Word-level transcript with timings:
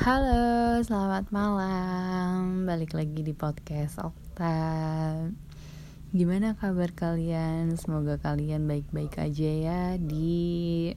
Halo, 0.00 0.80
selamat 0.80 1.28
malam. 1.28 2.64
Balik 2.64 2.96
lagi 2.96 3.20
di 3.20 3.36
podcast 3.36 4.00
Okta. 4.00 4.56
Gimana 6.08 6.56
kabar 6.56 6.88
kalian? 6.96 7.76
Semoga 7.76 8.16
kalian 8.16 8.64
baik-baik 8.64 9.20
aja 9.20 9.50
ya 9.52 9.82
di 10.00 10.88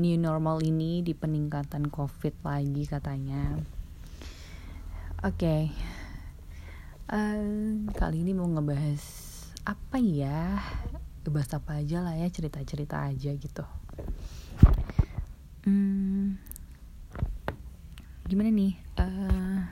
new 0.00 0.16
normal 0.16 0.64
ini 0.64 1.04
di 1.04 1.12
peningkatan 1.12 1.92
Covid 1.92 2.40
lagi 2.40 2.88
katanya. 2.88 3.60
Oke. 5.20 5.36
Okay. 5.36 5.62
Uh, 7.12 7.84
kali 7.92 8.24
ini 8.24 8.32
mau 8.32 8.48
ngebahas 8.48 9.04
apa 9.68 10.00
ya? 10.00 10.64
Ngebahas 11.28 11.60
apa 11.60 11.76
aja 11.76 12.00
lah 12.00 12.16
ya, 12.16 12.32
cerita-cerita 12.32 13.04
aja 13.04 13.36
gitu. 13.36 13.68
Hmm, 15.68 16.40
gimana 18.34 18.50
nih 18.50 18.74
uh, 18.98 19.62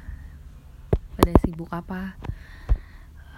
pada 1.18 1.32
sibuk 1.42 1.66
apa? 1.74 2.14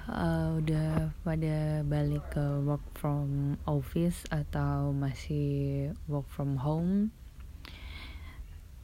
Uh, 0.04 0.60
udah 0.60 1.16
pada 1.24 1.80
balik 1.80 2.20
ke 2.28 2.44
work 2.60 2.84
from 2.92 3.56
office 3.64 4.28
atau 4.28 4.92
masih 4.92 5.88
work 6.12 6.28
from 6.28 6.60
home? 6.60 7.08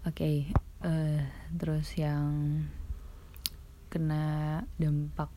Oke 0.08 0.16
okay, 0.16 0.36
uh, 0.80 1.28
terus 1.60 1.92
yang 2.00 2.64
kena 3.92 4.64
dampak 4.80 5.28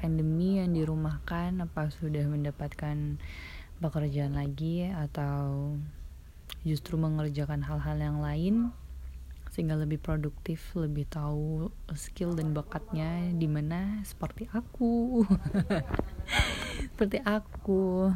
pandemi 0.00 0.56
yang 0.56 0.72
dirumahkan 0.72 1.60
apa 1.60 1.92
sudah 1.92 2.24
mendapatkan 2.24 3.20
pekerjaan 3.76 4.40
lagi 4.40 4.88
atau 4.88 5.76
justru 6.64 6.96
mengerjakan 6.96 7.60
hal-hal 7.60 8.00
yang 8.00 8.24
lain 8.24 8.72
sehingga 9.50 9.74
lebih 9.74 9.98
produktif, 9.98 10.62
lebih 10.78 11.10
tahu 11.10 11.74
skill 11.98 12.38
dan 12.38 12.54
bakatnya 12.54 13.34
di 13.34 13.50
mana 13.50 13.98
seperti 14.06 14.46
aku. 14.54 15.26
seperti 16.94 17.18
aku. 17.26 18.14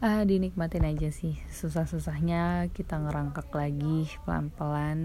Ah, 0.00 0.24
dinikmatin 0.28 0.84
aja 0.84 1.08
sih. 1.08 1.40
Susah-susahnya 1.48 2.68
kita 2.76 3.00
ngerangkak 3.00 3.48
lagi 3.56 4.12
pelan-pelan 4.28 5.00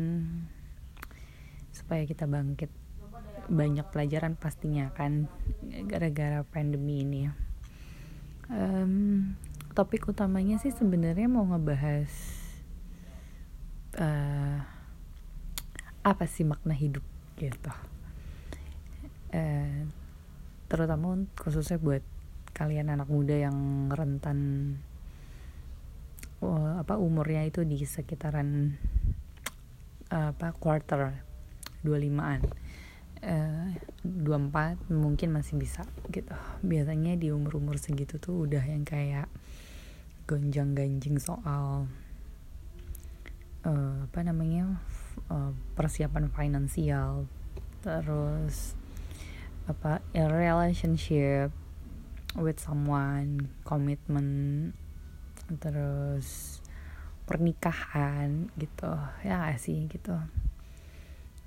supaya 1.72 2.04
kita 2.04 2.28
bangkit. 2.28 2.72
Banyak 3.48 3.88
pelajaran 3.96 4.36
pastinya 4.36 4.92
kan 4.92 5.32
gara-gara 5.88 6.44
pandemi 6.44 7.08
ini. 7.08 7.32
Um, 8.52 9.36
topik 9.72 10.12
utamanya 10.12 10.60
sih 10.60 10.76
sebenarnya 10.76 11.32
mau 11.32 11.48
ngebahas 11.48 12.12
uh, 14.00 14.75
apa 16.06 16.30
sih 16.30 16.46
makna 16.46 16.78
hidup 16.78 17.02
gitu. 17.42 17.74
Eh, 19.34 19.90
terutama 20.70 21.18
khususnya 21.34 21.82
buat 21.82 22.06
kalian 22.56 22.94
anak 22.94 23.10
muda 23.12 23.36
yang 23.36 23.90
rentan 23.92 24.40
uh, 26.40 26.80
apa 26.80 26.96
umurnya 26.96 27.44
itu 27.44 27.68
di 27.68 27.76
sekitaran 27.84 28.80
uh, 30.14 30.32
apa 30.32 30.56
quarter 30.56 31.20
25-an 31.84 32.42
uh, 33.28 33.70
24 34.08 34.88
mungkin 34.88 35.36
masih 35.36 35.60
bisa 35.60 35.84
gitu. 36.16 36.32
Biasanya 36.64 37.20
di 37.20 37.34
umur-umur 37.34 37.76
segitu 37.76 38.22
tuh 38.22 38.48
udah 38.48 38.64
yang 38.64 38.88
kayak 38.88 39.28
gonjang-ganjing 40.26 41.20
soal 41.20 41.92
uh, 43.68 43.98
apa 44.08 44.20
namanya 44.24 44.80
uh, 45.30 45.52
persiapan 45.74 46.32
finansial 46.32 47.30
terus 47.86 48.74
apa 49.66 50.02
a 50.14 50.24
relationship 50.30 51.50
with 52.38 52.60
someone 52.62 53.50
komitmen 53.66 54.70
terus 55.62 56.60
pernikahan 57.26 58.54
gitu. 58.58 58.94
Ya 59.26 59.42
gak 59.50 59.62
sih 59.62 59.90
gitu. 59.90 60.14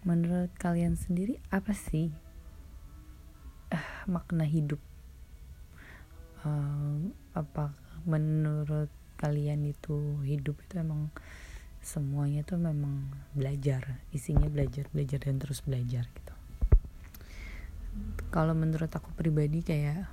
Menurut 0.03 0.51
kalian 0.59 0.99
sendiri 0.99 1.39
apa 1.51 1.75
sih 1.75 2.11
uh, 3.71 3.89
makna 4.11 4.47
hidup? 4.47 4.83
Uh, 6.43 7.11
apa 7.35 7.75
menurut 8.07 8.91
kalian 9.19 9.67
itu 9.67 10.23
hidup 10.23 10.55
itu 10.63 10.79
emang 10.79 11.11
semuanya 11.89 12.45
tuh 12.45 12.61
memang 12.61 13.09
belajar 13.33 14.05
isinya 14.13 14.45
belajar 14.53 14.85
belajar 14.93 15.25
dan 15.25 15.41
terus 15.41 15.65
belajar 15.65 16.05
gitu. 16.05 16.35
Kalau 18.29 18.53
menurut 18.53 18.93
aku 18.93 19.09
pribadi 19.17 19.65
kayak 19.65 20.05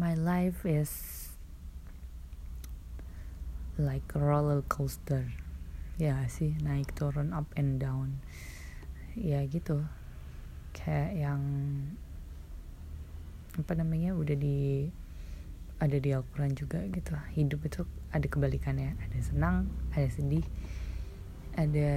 my 0.00 0.16
life 0.16 0.64
is 0.64 0.88
like 3.76 4.08
roller 4.16 4.64
coaster. 4.64 5.28
Ya 6.00 6.24
sih? 6.32 6.56
Naik 6.64 6.96
turun 6.96 7.36
up 7.36 7.52
and 7.52 7.84
down. 7.84 8.24
Ya 9.12 9.44
gitu. 9.44 9.84
Kayak 10.72 11.12
yang 11.20 11.42
apa 13.60 13.72
namanya 13.76 14.16
udah 14.16 14.34
di 14.40 14.88
ada 15.84 16.00
di 16.00 16.16
Al-Quran 16.16 16.56
juga 16.56 16.80
gitu. 16.88 17.12
Hidup 17.36 17.60
itu 17.68 17.84
ada 18.08 18.24
kebalikannya. 18.24 18.96
Ada 19.04 19.18
senang 19.20 19.68
ada 19.92 20.08
sedih 20.08 20.48
ada 21.54 21.90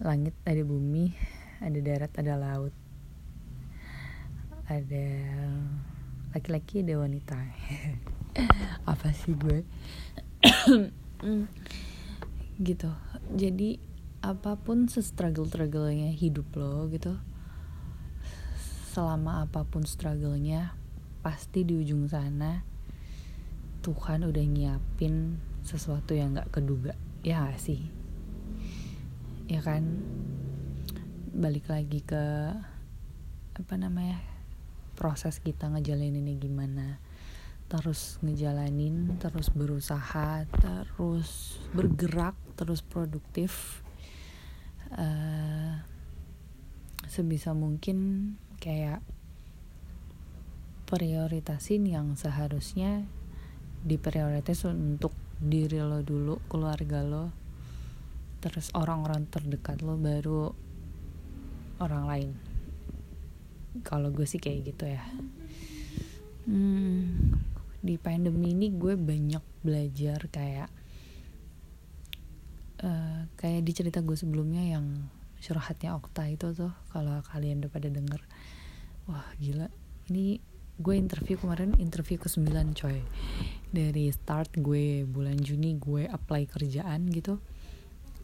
langit 0.00 0.32
ada 0.48 0.62
bumi 0.64 1.12
ada 1.60 1.78
darat 1.84 2.12
ada 2.16 2.34
laut. 2.40 2.72
Ada 4.64 5.06
laki-laki 6.32 6.80
ada 6.80 6.96
wanita. 6.96 7.36
Apa 8.90 9.12
sih 9.12 9.36
gue? 9.36 9.60
Gitu. 12.60 12.90
Jadi 13.36 13.80
apa 14.20 14.52
pun 14.60 14.84
se-struggle-strugglenya 14.84 16.12
hidup 16.12 16.52
lo 16.52 16.92
gitu 16.92 17.16
selama 18.92 19.48
apa 19.48 19.64
pun 19.64 19.88
struggle-nya 19.88 20.76
pasti 21.24 21.64
di 21.64 21.80
ujung 21.80 22.04
sana 22.04 22.60
Tuhan 23.80 24.28
udah 24.28 24.44
nyiapin 24.44 25.40
sesuatu 25.64 26.16
yang 26.16 26.36
gak 26.36 26.52
keduga. 26.60 26.96
Ya 27.24 27.44
gak 27.44 27.60
sih? 27.60 27.88
Ya 29.46 29.60
kan? 29.60 30.02
Balik 31.30 31.70
lagi 31.70 32.02
ke 32.02 32.54
apa 33.50 33.74
namanya 33.76 34.18
proses 34.96 35.40
kita 35.40 35.68
ngejalaninnya 35.68 36.36
gimana. 36.40 37.00
Terus 37.70 38.18
ngejalanin 38.24 39.20
terus 39.22 39.48
berusaha 39.54 40.44
terus 40.48 41.60
bergerak 41.72 42.34
terus 42.58 42.82
produktif. 42.82 43.82
Uh, 44.90 45.78
sebisa 47.06 47.54
mungkin 47.54 48.34
kayak 48.58 49.02
prioritasin 50.90 51.86
yang 51.86 52.18
seharusnya 52.18 53.06
diprioritas 53.86 54.66
untuk 54.66 55.14
diri 55.40 55.80
lo 55.80 56.04
dulu 56.04 56.36
keluarga 56.52 57.00
lo 57.00 57.32
terus 58.44 58.68
orang-orang 58.76 59.24
terdekat 59.28 59.80
lo 59.80 59.96
baru 59.96 60.52
orang 61.80 62.04
lain. 62.08 62.30
Kalau 63.84 64.12
gue 64.12 64.28
sih 64.28 64.40
kayak 64.40 64.72
gitu 64.72 64.84
ya. 64.84 65.04
Hmm, 66.44 67.36
di 67.80 67.96
pandemi 67.96 68.52
ini 68.52 68.72
gue 68.72 68.96
banyak 68.96 69.44
belajar 69.64 70.28
kayak 70.28 70.68
uh, 72.84 73.28
kayak 73.36 73.64
di 73.64 73.72
cerita 73.76 74.00
gue 74.00 74.16
sebelumnya 74.16 74.64
yang 74.64 75.08
surhatnya 75.40 75.96
Okta 75.96 76.28
itu 76.28 76.52
tuh 76.52 76.72
kalau 76.92 77.20
kalian 77.32 77.64
udah 77.64 77.72
pada 77.72 77.88
denger. 77.88 78.20
Wah 79.08 79.28
gila. 79.40 79.68
Ini 80.12 80.40
gue 80.80 80.94
interview 80.96 81.36
kemarin 81.36 81.76
interview 81.76 82.16
ke 82.16 82.28
9 82.28 82.72
coy 82.72 83.04
dari 83.70 84.10
start 84.10 84.58
gue 84.58 85.06
bulan 85.06 85.38
Juni 85.38 85.78
gue 85.78 86.10
apply 86.10 86.50
kerjaan 86.50 87.06
gitu. 87.10 87.38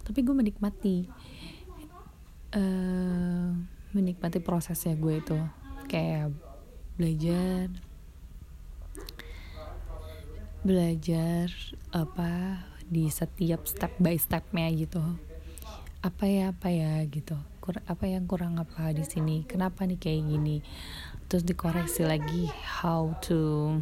Tapi 0.02 0.19
gue 0.22 0.34
menikmati 0.34 1.06
uh, 2.54 3.50
menikmati 3.94 4.38
prosesnya 4.43 4.98
gue 4.98 5.22
itu. 5.22 5.38
Kayak 5.87 6.34
belajar 6.98 7.70
belajar 10.66 11.46
apa 11.94 12.58
di 12.90 13.06
setiap 13.06 13.70
step 13.70 13.94
by 14.02 14.19
stepnya 14.19 14.66
gitu. 14.75 15.02
Apa 16.02 16.26
ya 16.26 16.50
apa 16.50 16.70
ya 16.70 17.02
gitu. 17.06 17.38
Kur 17.62 17.78
apa 17.87 18.04
yang 18.06 18.26
kurang 18.26 18.58
apa 18.58 18.90
di 18.90 19.06
sini? 19.06 19.46
Kenapa 19.46 19.87
nih 19.87 19.98
kayak 19.98 20.22
gini? 20.26 20.62
Terus 21.26 21.43
dikoreksi 21.43 22.06
lagi 22.06 22.46
how 22.82 23.14
to 23.26 23.75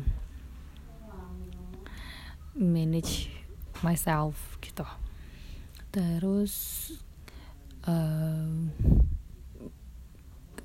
manage 2.55 3.31
myself 3.83 4.59
gitu. 4.63 4.87
Terus 5.91 6.55
uh, 7.87 8.51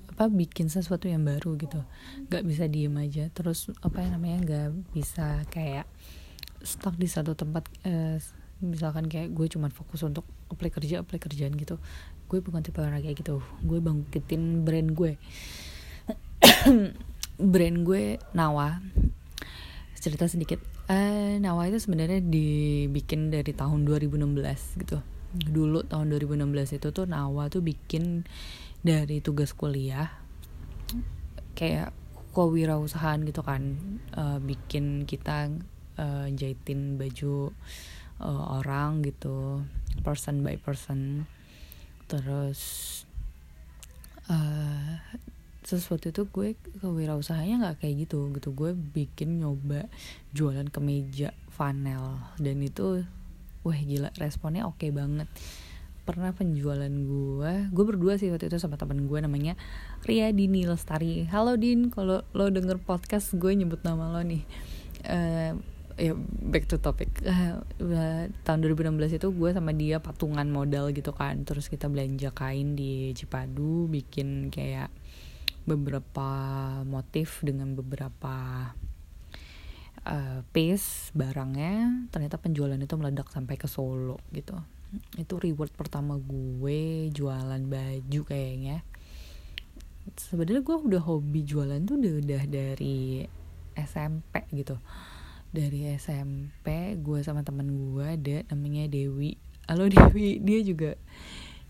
apa 0.09 0.25
bikin 0.27 0.67
sesuatu 0.67 1.07
yang 1.07 1.23
baru 1.23 1.55
gitu. 1.57 1.81
Nggak 2.27 2.43
bisa 2.45 2.63
diem 2.67 2.95
aja. 2.99 3.31
Terus 3.31 3.71
apa 3.81 4.03
yang 4.03 4.19
namanya 4.19 4.37
nggak 4.45 4.69
bisa 4.93 5.43
kayak 5.49 5.87
stuck 6.59 6.95
di 6.99 7.07
satu 7.07 7.33
tempat 7.33 7.65
uh, 7.87 8.19
misalkan 8.59 9.07
kayak 9.07 9.31
gue 9.31 9.47
cuma 9.47 9.71
fokus 9.71 10.03
untuk 10.03 10.27
apply 10.51 10.69
kerja 10.69 11.01
apply 11.01 11.19
kerjaan 11.19 11.55
gitu. 11.55 11.79
Gue 12.27 12.43
bukan 12.43 12.61
tipe 12.61 12.83
orang 12.83 13.01
kayak 13.01 13.23
gitu. 13.23 13.41
Gue 13.63 13.79
bangkitin 13.81 14.67
brand 14.67 14.91
gue. 14.93 15.13
Brand 17.39 17.77
gue 17.87 18.19
Nawa. 18.35 18.83
Cerita 19.95 20.27
sedikit 20.27 20.59
uh, 20.89 21.33
Nawa 21.37 21.69
itu 21.69 21.79
sebenarnya 21.79 22.19
dibikin 22.19 23.29
dari 23.29 23.53
tahun 23.53 23.85
2016 23.85 24.81
gitu. 24.81 24.97
Dulu 25.29 25.85
tahun 25.85 26.09
2016 26.09 26.81
itu 26.81 26.87
tuh 26.89 27.05
Nawa 27.05 27.47
tuh 27.47 27.61
bikin 27.61 28.25
dari 28.81 29.21
tugas 29.21 29.53
kuliah 29.53 30.09
kayak 31.53 31.93
kewirausahaan 32.33 33.21
gitu 33.23 33.45
kan. 33.45 33.77
Uh, 34.17 34.41
bikin 34.41 35.05
kita 35.05 35.53
uh, 36.01 36.27
jahitin 36.33 36.97
baju 36.97 37.53
uh, 38.19 38.43
orang 38.57 39.05
gitu 39.05 39.61
person 40.01 40.41
by 40.41 40.57
person. 40.57 41.29
Terus 42.09 42.61
uh, 44.25 44.97
sesuatu 45.69 46.09
itu 46.09 46.25
gue 46.25 46.57
kewirausahanya 46.81 47.61
nggak 47.61 47.85
kayak 47.85 48.09
gitu. 48.09 48.33
Gitu 48.33 48.49
gue 48.57 48.73
bikin 48.73 49.43
nyoba 49.43 49.85
jualan 50.33 50.65
kemeja 50.73 51.35
panel 51.59 52.23
dan 52.39 52.57
itu 52.63 53.03
wah 53.67 53.75
gila 53.75 54.09
responnya 54.17 54.65
oke 54.65 54.79
okay 54.79 54.89
banget. 54.89 55.27
Pernah 56.07 56.33
penjualan 56.33 56.89
gue 56.89 57.51
gue 57.69 57.85
berdua 57.85 58.17
sih 58.17 58.31
waktu 58.33 58.49
itu 58.49 58.57
sama 58.57 58.79
temen 58.79 59.05
gue 59.05 59.19
namanya 59.21 59.53
Ria 60.07 60.31
Dini 60.33 60.65
Lestari. 60.65 61.27
Halo 61.27 61.59
Din 61.59 61.93
kalau 61.93 62.23
lo 62.33 62.49
denger 62.49 62.81
podcast 62.81 63.35
gue 63.37 63.51
nyebut 63.53 63.83
nama 63.83 64.09
lo 64.09 64.23
nih. 64.23 64.41
Uh, 65.05 65.53
ya 65.99 66.15
back 66.47 66.65
to 66.71 66.79
topic. 66.79 67.11
Uh, 67.21 67.59
tahun 68.47 68.59
2016 68.63 69.19
itu 69.19 69.27
gue 69.29 69.49
sama 69.51 69.75
dia 69.75 69.99
patungan 69.99 70.47
modal 70.47 70.95
gitu 70.95 71.11
kan. 71.11 71.43
Terus 71.43 71.67
kita 71.67 71.91
belanja 71.91 72.31
kain 72.31 72.73
di 72.73 73.11
Cipadu 73.13 73.91
bikin 73.91 74.49
kayak 74.49 74.89
beberapa 75.69 76.29
motif 76.81 77.45
dengan 77.45 77.77
beberapa 77.77 78.33
uh, 80.05 80.41
piece 80.49 81.13
barangnya 81.13 82.09
ternyata 82.09 82.41
penjualan 82.41 82.77
itu 82.77 82.95
meledak 82.97 83.29
sampai 83.29 83.55
ke 83.59 83.69
Solo 83.69 84.17
gitu. 84.33 84.57
Itu 85.21 85.37
reward 85.37 85.69
pertama 85.77 86.17
gue 86.17 87.13
jualan 87.13 87.61
baju 87.61 88.21
kayaknya. 88.25 88.81
Sebenarnya 90.17 90.65
gue 90.65 90.77
udah 90.77 91.01
hobi 91.05 91.45
jualan 91.45 91.77
tuh 91.85 92.01
udah, 92.01 92.13
udah 92.25 92.43
dari 92.49 93.29
SMP 93.77 94.49
gitu. 94.49 94.81
Dari 95.49 95.93
SMP 95.97 96.97
gue 96.97 97.19
sama 97.21 97.45
temen 97.45 97.69
gue 97.69 98.05
ada 98.05 98.37
namanya 98.49 98.89
Dewi. 98.89 99.37
Halo 99.69 99.85
Dewi. 99.93 100.41
Dia 100.41 100.59
juga 100.65 100.97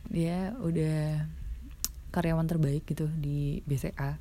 dia 0.07 0.56
udah 0.63 1.28
karyawan 2.10 2.50
terbaik 2.50 2.86
gitu 2.90 3.10
di 3.10 3.62
BCA 3.66 4.18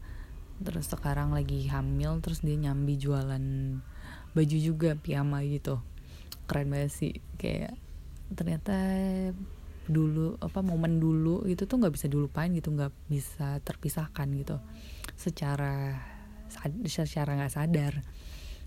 terus 0.59 0.91
sekarang 0.91 1.31
lagi 1.31 1.71
hamil 1.71 2.19
terus 2.19 2.43
dia 2.43 2.59
nyambi 2.59 2.99
jualan 2.99 3.45
baju 4.35 4.57
juga 4.59 4.99
piyama 4.99 5.47
gitu. 5.47 5.79
Keren 6.51 6.73
banget 6.73 6.93
sih 6.93 7.13
kayak 7.39 7.79
ternyata 8.35 8.77
dulu 9.89 10.37
apa 10.43 10.61
momen 10.61 11.01
dulu 11.01 11.49
itu 11.49 11.65
tuh 11.65 11.81
nggak 11.81 11.95
bisa 11.97 12.07
dilupain 12.13 12.53
gitu 12.53 12.75
nggak 12.75 12.93
bisa 13.07 13.63
terpisahkan 13.63 14.29
gitu. 14.35 14.59
Secara 15.15 15.95
secara 16.85 17.39
nggak 17.39 17.55
sadar 17.55 17.95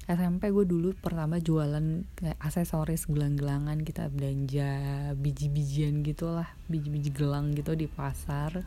SMP 0.09 0.49
gue 0.49 0.65
dulu 0.65 0.97
pertama 0.97 1.37
jualan 1.37 2.01
kayak 2.17 2.41
aksesoris 2.41 3.05
gelang-gelangan 3.05 3.85
kita 3.85 4.09
belanja 4.09 4.71
biji-bijian 5.13 6.01
gitulah 6.01 6.49
biji-biji 6.65 7.13
gelang 7.13 7.53
gitu 7.53 7.77
di 7.77 7.85
pasar. 7.85 8.65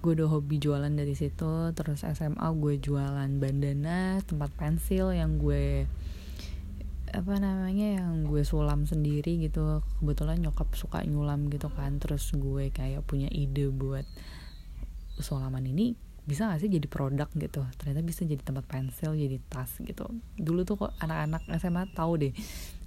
Gue 0.00 0.16
udah 0.16 0.30
hobi 0.32 0.56
jualan 0.56 0.88
dari 0.88 1.12
situ 1.12 1.76
terus 1.76 2.00
SMA 2.00 2.48
gue 2.56 2.80
jualan 2.80 3.28
bandana 3.36 4.24
tempat 4.24 4.48
pensil 4.56 5.12
yang 5.12 5.36
gue 5.36 5.84
apa 7.08 7.34
namanya 7.40 8.00
yang 8.00 8.24
gue 8.24 8.40
sulam 8.40 8.88
sendiri 8.88 9.36
gitu. 9.44 9.84
Kebetulan 10.00 10.40
nyokap 10.40 10.72
suka 10.72 11.04
nyulam 11.04 11.52
gitu 11.52 11.68
kan 11.68 12.00
terus 12.00 12.24
gue 12.32 12.72
kayak 12.72 13.04
punya 13.04 13.28
ide 13.28 13.68
buat 13.68 14.08
sulaman 15.20 15.68
ini 15.68 16.07
bisa 16.28 16.44
gak 16.44 16.60
sih 16.60 16.68
jadi 16.68 16.84
produk 16.84 17.24
gitu? 17.32 17.64
Ternyata 17.80 18.04
bisa 18.04 18.28
jadi 18.28 18.44
tempat 18.44 18.68
pensil 18.68 19.16
jadi 19.16 19.40
tas 19.48 19.72
gitu. 19.80 20.12
Dulu 20.36 20.60
tuh 20.68 20.76
kok 20.76 20.92
anak-anak 21.00 21.48
SMA 21.56 21.88
tahu 21.96 22.20
deh 22.20 22.32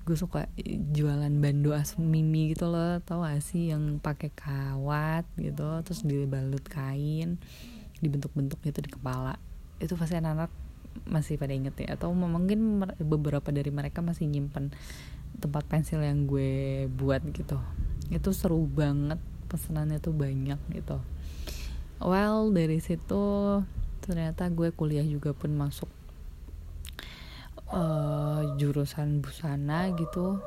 gue 0.02 0.18
suka 0.18 0.50
jualan 0.94 1.34
bando 1.42 1.74
mimi 1.98 2.54
gitu 2.54 2.70
loh. 2.70 3.02
Tau 3.02 3.26
gak 3.26 3.42
sih 3.42 3.74
yang 3.74 3.98
pakai 3.98 4.30
kawat 4.30 5.26
gitu 5.42 5.82
terus 5.82 6.06
dibalut 6.06 6.62
kain 6.70 7.42
dibentuk-bentuk 7.98 8.62
gitu 8.62 8.80
di 8.86 8.94
kepala. 8.94 9.42
Itu 9.82 9.98
pasti 9.98 10.22
anak-anak 10.22 10.54
masih 11.10 11.42
pada 11.42 11.58
inget 11.58 11.74
ya. 11.82 11.98
Atau 11.98 12.14
mungkin 12.14 12.86
beberapa 13.02 13.50
dari 13.50 13.74
mereka 13.74 14.06
masih 14.06 14.30
nyimpen 14.30 14.70
tempat 15.42 15.66
pensil 15.66 15.98
yang 16.06 16.30
gue 16.30 16.86
buat 16.94 17.26
gitu. 17.34 17.58
Itu 18.14 18.38
seru 18.38 18.70
banget 18.70 19.18
pesanannya 19.50 19.98
tuh 19.98 20.14
banyak 20.14 20.62
gitu 20.78 21.02
well 22.04 22.50
dari 22.50 22.82
situ 22.82 23.24
ternyata 24.02 24.50
gue 24.50 24.74
kuliah 24.74 25.06
juga 25.06 25.32
pun 25.32 25.54
masuk 25.54 25.88
uh, 27.72 28.42
jurusan 28.58 29.22
busana 29.22 29.94
gitu. 29.96 30.42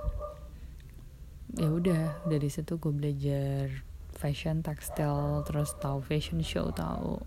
Ya 1.54 1.70
udah 1.70 2.18
dari 2.26 2.50
situ 2.50 2.82
gue 2.82 2.90
belajar 2.90 3.70
fashion 4.14 4.62
tekstil 4.62 5.46
terus 5.46 5.74
tahu 5.78 6.02
fashion 6.02 6.42
show 6.42 6.70
tahu 6.74 7.22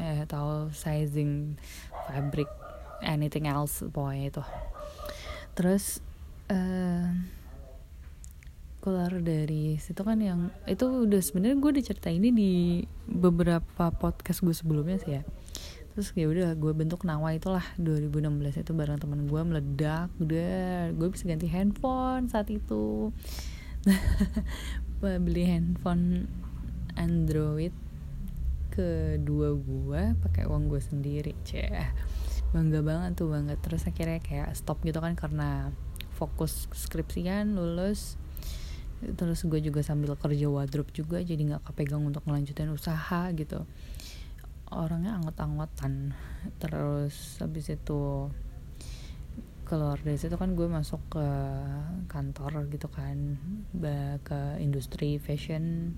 eh 0.00 0.24
tahu 0.24 0.72
sizing 0.72 1.60
fabric 2.08 2.48
anything 3.04 3.44
else 3.44 3.84
pokoknya 3.84 4.32
itu. 4.32 4.44
Terus 5.52 6.00
uh, 6.48 7.12
keluar 8.86 9.10
dari 9.18 9.74
situ 9.82 9.98
kan 10.06 10.22
yang 10.22 10.54
itu 10.62 10.86
udah 10.86 11.18
sebenarnya 11.18 11.58
gue 11.58 11.70
udah 11.74 12.12
ini 12.14 12.30
di 12.30 12.52
beberapa 13.10 13.90
podcast 13.90 14.46
gue 14.46 14.54
sebelumnya 14.54 15.02
sih 15.02 15.18
ya. 15.18 15.26
Terus 15.98 16.14
ya 16.14 16.30
udah 16.30 16.54
gue 16.54 16.70
bentuk 16.70 17.02
nawa 17.02 17.34
itulah 17.34 17.66
2016 17.82 18.62
itu 18.62 18.70
bareng 18.70 19.02
teman 19.02 19.26
gue 19.26 19.42
meledak 19.42 20.06
udah 20.22 20.94
gue 20.94 21.08
bisa 21.10 21.26
ganti 21.26 21.50
handphone 21.50 22.30
saat 22.30 22.46
itu. 22.46 23.10
Beli 25.02 25.42
handphone 25.50 26.30
Android 26.94 27.74
kedua 28.70 29.50
gue 29.58 30.14
pakai 30.22 30.46
uang 30.46 30.70
gue 30.70 30.78
sendiri 30.78 31.34
ceh. 31.42 31.90
Bangga 32.54 32.86
banget 32.86 33.18
tuh 33.18 33.34
banget 33.34 33.58
terus 33.66 33.82
akhirnya 33.82 34.22
kayak 34.22 34.54
stop 34.54 34.78
gitu 34.86 35.02
kan 35.02 35.18
karena 35.18 35.74
fokus 36.14 36.70
skripsian 36.70 37.58
lulus 37.58 38.14
terus 38.96 39.44
gue 39.44 39.60
juga 39.60 39.84
sambil 39.84 40.16
kerja 40.16 40.48
wardrobe 40.48 40.88
juga 40.96 41.20
jadi 41.20 41.36
nggak 41.36 41.68
kepegang 41.68 42.00
untuk 42.04 42.24
melanjutkan 42.24 42.72
usaha 42.72 43.28
gitu. 43.36 43.68
Orangnya 44.72 45.14
anggot-anggotan 45.20 46.10
terus 46.58 47.38
habis 47.38 47.70
itu 47.70 48.32
keluar 49.66 49.98
dari 49.98 50.14
situ 50.14 50.38
kan 50.38 50.54
gue 50.54 50.66
masuk 50.70 51.02
ke 51.10 51.26
kantor 52.06 52.70
gitu 52.70 52.86
kan 52.90 53.38
ke 54.26 54.40
industri 54.58 55.22
fashion. 55.22 55.94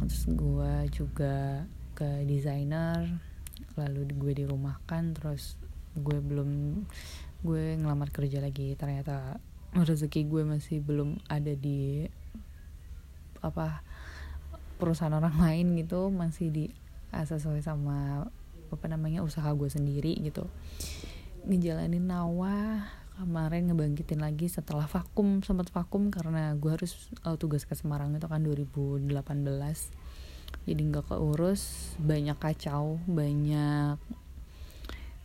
Terus 0.00 0.24
gue 0.28 0.72
juga 0.92 1.64
ke 1.96 2.24
desainer 2.24 3.06
lalu 3.76 4.08
gue 4.16 4.32
dirumahkan 4.44 5.12
terus 5.16 5.60
gue 5.96 6.18
belum 6.20 6.82
gue 7.44 7.64
ngelamar 7.80 8.12
kerja 8.12 8.44
lagi. 8.44 8.76
Ternyata 8.76 9.40
rezeki 9.74 10.26
gue 10.26 10.42
masih 10.42 10.82
belum 10.82 11.22
ada 11.30 11.54
di 11.54 12.10
apa 13.40 13.82
perusahaan 14.76 15.14
orang 15.14 15.36
lain 15.44 15.78
gitu 15.78 16.10
masih 16.10 16.48
di 16.50 16.64
sesuai 17.10 17.62
sama 17.62 18.26
apa 18.70 18.86
namanya 18.86 19.26
usaha 19.26 19.50
gue 19.50 19.66
sendiri 19.66 20.14
gitu. 20.22 20.46
Ngejalanin 21.42 22.06
nawa 22.06 22.86
kemarin 23.20 23.68
ngebangkitin 23.68 24.24
lagi 24.24 24.48
setelah 24.48 24.88
vakum 24.88 25.44
sempat 25.44 25.68
vakum 25.68 26.08
karena 26.08 26.56
gue 26.56 26.72
harus 26.72 27.12
uh, 27.28 27.36
tugas 27.36 27.68
ke 27.68 27.76
Semarang 27.76 28.16
itu 28.16 28.24
kan 28.24 28.40
2018 28.40 29.12
jadi 30.64 30.82
nggak 30.88 31.12
keurus 31.12 31.92
banyak 32.00 32.40
kacau 32.40 32.96
banyak 33.04 34.00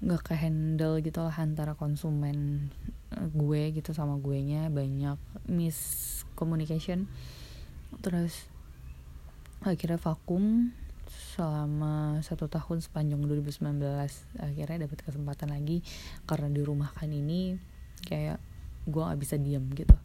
nggak 0.03 0.21
ke 0.27 0.35
handle 0.35 0.99
gitu 0.99 1.23
lah 1.23 1.39
antara 1.39 1.71
konsumen 1.79 2.67
gue 3.15 3.61
gitu 3.75 3.95
sama 3.95 4.19
gue 4.19 4.37
nya 4.43 4.67
banyak 4.67 5.17
miscommunication. 5.47 7.07
Terus 8.03 8.47
akhirnya 9.63 9.97
vakum 9.97 10.75
selama 11.35 12.19
satu 12.23 12.47
tahun 12.47 12.79
sepanjang 12.81 13.21
2019 13.23 13.61
akhirnya 14.39 14.87
dapat 14.87 14.99
kesempatan 15.03 15.51
lagi 15.51 15.83
karena 16.25 16.47
di 16.51 16.61
rumah 16.63 16.91
kan 16.91 17.11
ini 17.11 17.59
kayak 18.03 18.39
gue 18.85 19.01
gak 19.01 19.19
bisa 19.19 19.35
diam 19.39 19.65
gitu. 19.73 19.95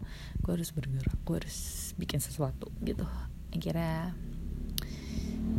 Gue 0.41 0.57
harus 0.57 0.73
bergerak 0.73 1.19
gue 1.23 1.37
harus 1.37 1.59
bikin 2.01 2.19
sesuatu 2.23 2.73
gitu. 2.81 3.05
Akhirnya 3.53 4.15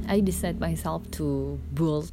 I 0.09 0.19
decide 0.23 0.57
myself 0.57 1.05
to 1.19 1.59
build 1.75 2.09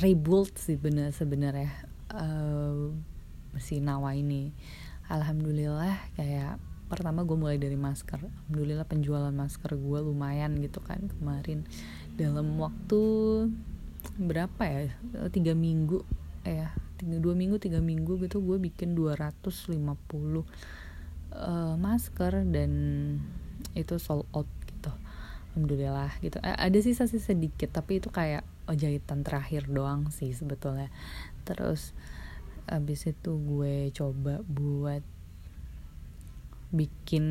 rebuild 0.00 0.54
sih 0.56 0.78
bener 0.78 1.12
sebenarnya. 1.12 1.70
Uh, 2.08 2.96
si 3.62 3.78
Nawa 3.82 4.14
ini. 4.14 4.50
Alhamdulillah 5.08 5.98
kayak 6.18 6.58
pertama 6.88 7.22
gue 7.22 7.36
mulai 7.36 7.60
dari 7.60 7.76
masker. 7.76 8.18
Alhamdulillah 8.22 8.88
penjualan 8.88 9.32
masker 9.34 9.76
gue 9.76 9.98
lumayan 10.02 10.56
gitu 10.58 10.80
kan 10.80 11.10
kemarin. 11.20 11.68
Dalam 12.16 12.56
waktu 12.56 13.00
berapa 14.16 14.62
ya? 14.64 14.90
Tiga 15.30 15.52
minggu. 15.52 16.02
Eh 16.48 16.64
ya 16.64 16.70
dua 16.98 17.38
minggu 17.38 17.62
tiga 17.62 17.78
minggu 17.78 18.18
gitu 18.26 18.42
gue 18.42 18.58
bikin 18.58 18.98
250 18.98 19.78
uh, 19.78 20.42
masker 21.78 22.42
dan 22.50 22.72
itu 23.78 23.94
sold 24.02 24.26
out 24.34 24.50
gitu. 24.66 24.90
Alhamdulillah 25.54 26.10
gitu. 26.22 26.42
Eh, 26.42 26.56
ada 26.58 26.78
sisa-sisa 26.78 27.34
sedikit 27.34 27.70
tapi 27.70 28.02
itu 28.02 28.10
kayak 28.10 28.42
oh, 28.66 28.74
jahitan 28.74 29.22
terakhir 29.22 29.70
doang 29.70 30.10
sih 30.10 30.34
sebetulnya. 30.34 30.90
Terus 31.46 31.94
abis 32.68 33.10
itu 33.10 33.34
gue 33.34 33.88
coba 33.96 34.44
buat 34.44 35.00
bikin 36.68 37.24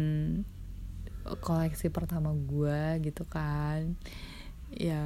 koleksi 1.44 1.92
pertama 1.92 2.34
gue 2.34 3.04
gitu 3.04 3.24
kan. 3.28 3.96
Ya 4.74 5.04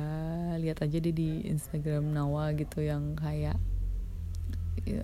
lihat 0.58 0.82
aja 0.82 0.98
deh 0.98 1.14
di 1.14 1.46
Instagram 1.46 2.10
Nawa 2.14 2.54
gitu 2.58 2.82
yang 2.82 3.14
kayak 3.14 3.58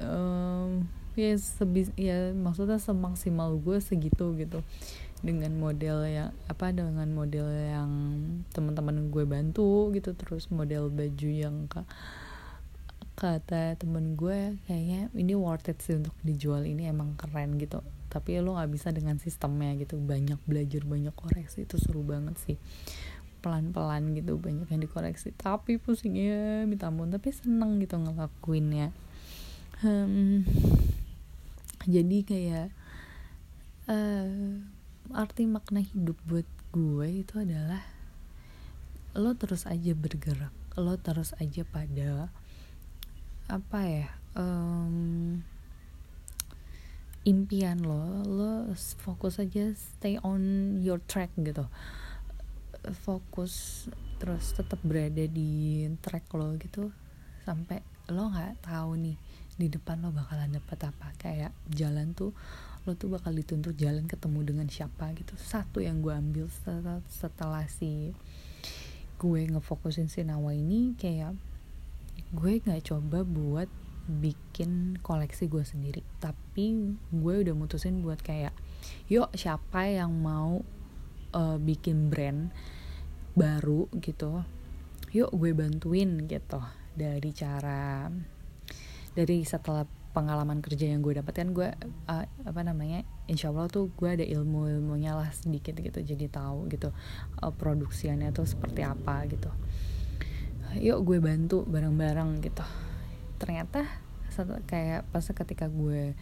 um, 0.02 0.90
ya 1.14 1.34
sebis 1.38 1.94
ya 1.98 2.34
maksudnya 2.34 2.82
semaksimal 2.82 3.58
gue 3.60 3.78
segitu 3.82 4.34
gitu. 4.38 4.62
Dengan 5.18 5.50
model 5.58 6.06
yang 6.06 6.30
apa 6.46 6.70
dengan 6.70 7.10
model 7.10 7.50
yang 7.50 7.92
teman-teman 8.54 9.10
gue 9.10 9.26
bantu 9.26 9.90
gitu 9.98 10.14
terus 10.14 10.54
model 10.54 10.94
baju 10.94 11.30
yang 11.30 11.66
kak 11.66 11.90
kata 13.18 13.82
temen 13.82 14.14
gue 14.14 14.62
kayaknya 14.70 15.10
ini 15.18 15.34
worth 15.34 15.74
it 15.74 15.82
sih 15.82 15.98
untuk 15.98 16.14
dijual 16.22 16.62
ini 16.70 16.86
emang 16.86 17.18
keren 17.18 17.58
gitu. 17.58 17.82
Tapi 18.14 18.38
lo 18.40 18.54
nggak 18.54 18.70
bisa 18.70 18.94
dengan 18.94 19.18
sistemnya 19.18 19.74
gitu. 19.82 19.98
Banyak 19.98 20.38
belajar 20.46 20.86
banyak 20.86 21.18
koreksi 21.18 21.66
itu 21.66 21.82
seru 21.82 22.06
banget 22.06 22.38
sih. 22.46 22.58
Pelan-pelan 23.42 24.14
gitu 24.14 24.38
banyak 24.38 24.70
yang 24.70 24.82
dikoreksi. 24.86 25.34
Tapi 25.34 25.82
pusingnya 25.82 26.70
minta 26.70 26.94
ampun 26.94 27.10
tapi 27.10 27.34
seneng 27.34 27.82
gitu 27.82 27.98
ngelakuinnya. 27.98 28.94
Um, 29.82 30.46
jadi 31.90 32.18
kayak 32.22 32.70
uh, 33.90 34.62
arti 35.18 35.50
makna 35.50 35.82
hidup 35.82 36.22
buat 36.30 36.46
gue 36.70 37.26
itu 37.26 37.42
adalah 37.42 37.82
lo 39.18 39.34
terus 39.34 39.66
aja 39.66 39.98
bergerak 39.98 40.54
lo 40.78 40.94
terus 41.02 41.34
aja 41.42 41.66
pada 41.66 42.30
apa 43.48 43.80
ya 43.88 44.08
um, 44.36 45.40
impian 47.28 47.80
lo 47.84 48.24
lo 48.24 48.52
fokus 49.00 49.40
aja 49.40 49.72
stay 49.76 50.16
on 50.24 50.78
your 50.80 51.00
track 51.04 51.32
gitu. 51.36 51.68
Fokus 53.04 53.88
terus 54.20 54.56
tetap 54.56 54.80
berada 54.84 55.28
di 55.28 55.84
track 56.00 56.32
lo 56.36 56.56
gitu 56.56 56.92
sampai 57.44 57.84
lo 58.08 58.32
nggak 58.32 58.64
tahu 58.64 58.96
nih 58.96 59.18
di 59.60 59.68
depan 59.68 60.00
lo 60.04 60.16
bakalan 60.16 60.56
dapet 60.56 60.80
apa. 60.88 61.12
Kayak 61.20 61.52
jalan 61.68 62.16
tuh 62.16 62.32
lo 62.88 62.96
tuh 62.96 63.12
bakal 63.12 63.36
dituntut 63.36 63.76
jalan 63.76 64.08
ketemu 64.08 64.48
dengan 64.48 64.68
siapa 64.72 65.12
gitu. 65.12 65.36
Satu 65.36 65.84
yang 65.84 66.00
gue 66.00 66.16
ambil 66.16 66.48
setelah, 66.48 67.04
setelah 67.12 67.64
si 67.68 68.16
gue 69.20 69.42
ngefokusin 69.52 70.08
si 70.08 70.24
Nawa 70.24 70.56
ini 70.56 70.96
kayak 70.96 71.36
gue 72.34 72.60
nggak 72.60 72.92
coba 72.92 73.24
buat 73.24 73.70
bikin 74.08 75.00
koleksi 75.04 75.52
gue 75.52 75.64
sendiri. 75.64 76.02
Tapi 76.20 76.96
gue 77.12 77.36
udah 77.44 77.56
mutusin 77.56 78.00
buat 78.04 78.20
kayak 78.24 78.56
yuk 79.12 79.32
siapa 79.36 79.88
yang 79.88 80.16
mau 80.16 80.64
uh, 81.36 81.58
bikin 81.60 82.08
brand 82.08 82.52
baru 83.38 83.86
gitu 84.02 84.42
yuk 85.16 85.32
gue 85.32 85.52
bantuin 85.56 86.28
gitu. 86.28 86.60
Dari 86.98 87.30
cara 87.32 88.10
dari 89.14 89.42
setelah 89.46 89.86
pengalaman 90.18 90.66
kerja 90.66 90.90
yang 90.90 91.06
gue 91.06 91.22
dapatkan 91.22 91.54
gue 91.54 91.70
uh, 92.10 92.26
apa 92.26 92.62
namanya 92.66 93.06
insya 93.30 93.54
Allah 93.54 93.70
tuh 93.70 93.94
gue 93.94 94.10
ada 94.10 94.26
ilmu 94.26 94.66
ilmunya 94.66 95.14
lah 95.14 95.30
sedikit 95.30 95.78
gitu 95.78 96.02
jadi 96.02 96.26
tahu 96.26 96.66
gitu 96.74 96.90
uh, 97.38 97.54
produksiannya 97.54 98.34
tuh 98.34 98.50
seperti 98.50 98.82
apa 98.82 99.30
gitu 99.30 99.54
yuk 100.80 101.04
gue 101.04 101.18
bantu 101.20 101.66
bareng-bareng 101.68 102.42
gitu. 102.42 102.66
Ternyata 103.38 103.86
kayak 104.70 105.10
pas 105.10 105.26
ketika 105.26 105.66
gue 105.66 106.14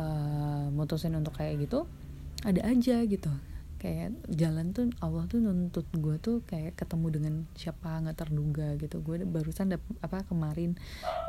uh, 0.00 0.66
mutusin 0.72 1.12
untuk 1.12 1.36
kayak 1.36 1.60
gitu 1.68 1.84
ada 2.46 2.62
aja 2.64 3.02
gitu. 3.04 3.30
Kayak 3.78 4.18
jalan 4.26 4.74
tuh 4.74 4.90
Allah 4.98 5.30
tuh 5.30 5.38
nuntut 5.38 5.86
gue 5.94 6.18
tuh 6.18 6.42
kayak 6.50 6.74
ketemu 6.74 7.06
dengan 7.14 7.34
siapa 7.54 8.02
nggak 8.02 8.18
terduga 8.26 8.74
gitu. 8.74 8.98
Gue 9.02 9.22
barusan 9.22 9.70
dap 9.70 9.82
apa 10.02 10.26
kemarin 10.26 10.74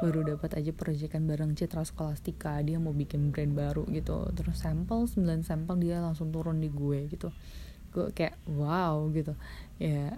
baru 0.01 0.25
dapat 0.25 0.57
aja 0.57 0.73
proyekan 0.73 1.29
bareng 1.29 1.53
Citra 1.53 1.85
Skolastika 1.85 2.57
dia 2.65 2.81
mau 2.81 2.93
bikin 2.93 3.29
brand 3.29 3.53
baru 3.53 3.85
gitu. 3.93 4.33
Terus 4.33 4.57
sampel 4.57 5.05
9 5.05 5.45
sampel 5.45 5.75
dia 5.77 6.01
langsung 6.01 6.33
turun 6.33 6.57
di 6.57 6.73
gue 6.73 7.05
gitu. 7.13 7.29
Gue 7.93 8.09
kayak 8.17 8.33
wow 8.49 9.05
gitu. 9.13 9.37
Ya 9.77 10.17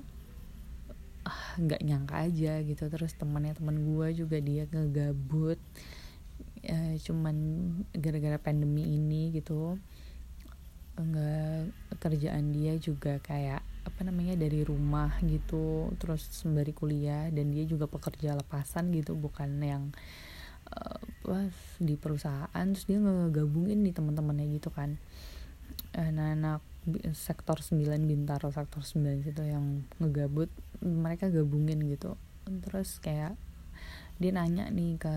Ah, 1.21 1.53
nggak 1.61 1.81
nyangka 1.85 2.15
aja 2.25 2.61
gitu. 2.65 2.83
Terus 2.89 3.13
temannya 3.13 3.53
teman 3.53 3.77
gue 3.77 4.07
juga 4.17 4.37
dia 4.41 4.65
ngegabut 4.69 5.61
ya, 6.65 6.97
cuman 7.05 7.35
gara-gara 7.93 8.37
pandemi 8.41 8.97
ini 8.97 9.29
gitu. 9.37 9.77
Nggak 10.97 11.73
kerjaan 12.01 12.53
dia 12.53 12.73
juga 12.81 13.21
kayak 13.21 13.61
apa 13.81 14.01
namanya 14.05 14.37
dari 14.37 14.61
rumah 14.61 15.17
gitu 15.25 15.89
terus 15.97 16.29
sembari 16.29 16.69
kuliah 16.69 17.33
dan 17.33 17.49
dia 17.49 17.65
juga 17.65 17.89
pekerja 17.89 18.37
lepasan 18.37 18.93
gitu 18.93 19.17
bukan 19.17 19.57
yang 19.61 19.83
uh, 20.73 21.49
di 21.77 21.95
perusahaan. 21.97 22.65
Terus 22.73 22.85
dia 22.89 22.97
ngegabungin 22.97 23.85
nih 23.85 23.93
teman-temannya 23.93 24.57
gitu 24.57 24.73
kan. 24.73 24.97
Anak-anak 25.93 26.61
sektor 27.13 27.61
9 27.61 28.09
Bintaro 28.09 28.49
sektor 28.49 28.81
9 28.81 29.21
itu 29.21 29.43
yang 29.45 29.85
ngegabut 30.01 30.49
mereka 30.81 31.29
gabungin 31.29 31.79
gitu. 31.87 32.17
Terus 32.45 32.97
kayak 32.99 33.37
dia 34.21 34.31
nanya 34.33 34.69
nih 34.69 35.01
ke 35.01 35.13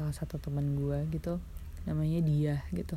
salah 0.00 0.16
satu 0.16 0.40
teman 0.40 0.72
gue 0.76 1.04
gitu 1.12 1.36
namanya 1.84 2.20
dia 2.24 2.56
gitu. 2.72 2.96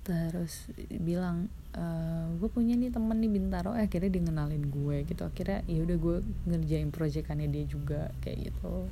Terus 0.00 0.70
bilang 0.88 1.52
e, 1.76 1.82
eh, 1.82 2.26
gue 2.38 2.48
punya 2.50 2.74
nih 2.74 2.90
temen 2.90 3.18
nih 3.18 3.30
Bintaro. 3.30 3.74
Eh, 3.78 3.86
akhirnya 3.86 4.10
dia 4.10 4.22
ngenalin 4.22 4.64
gue 4.70 4.96
gitu. 5.06 5.22
Akhirnya 5.26 5.62
ya 5.66 5.80
udah 5.86 5.96
gue 5.98 6.16
ngerjain 6.50 6.90
proyekannya 6.90 7.48
dia 7.50 7.64
juga 7.66 8.10
kayak 8.22 8.50
gitu. 8.50 8.88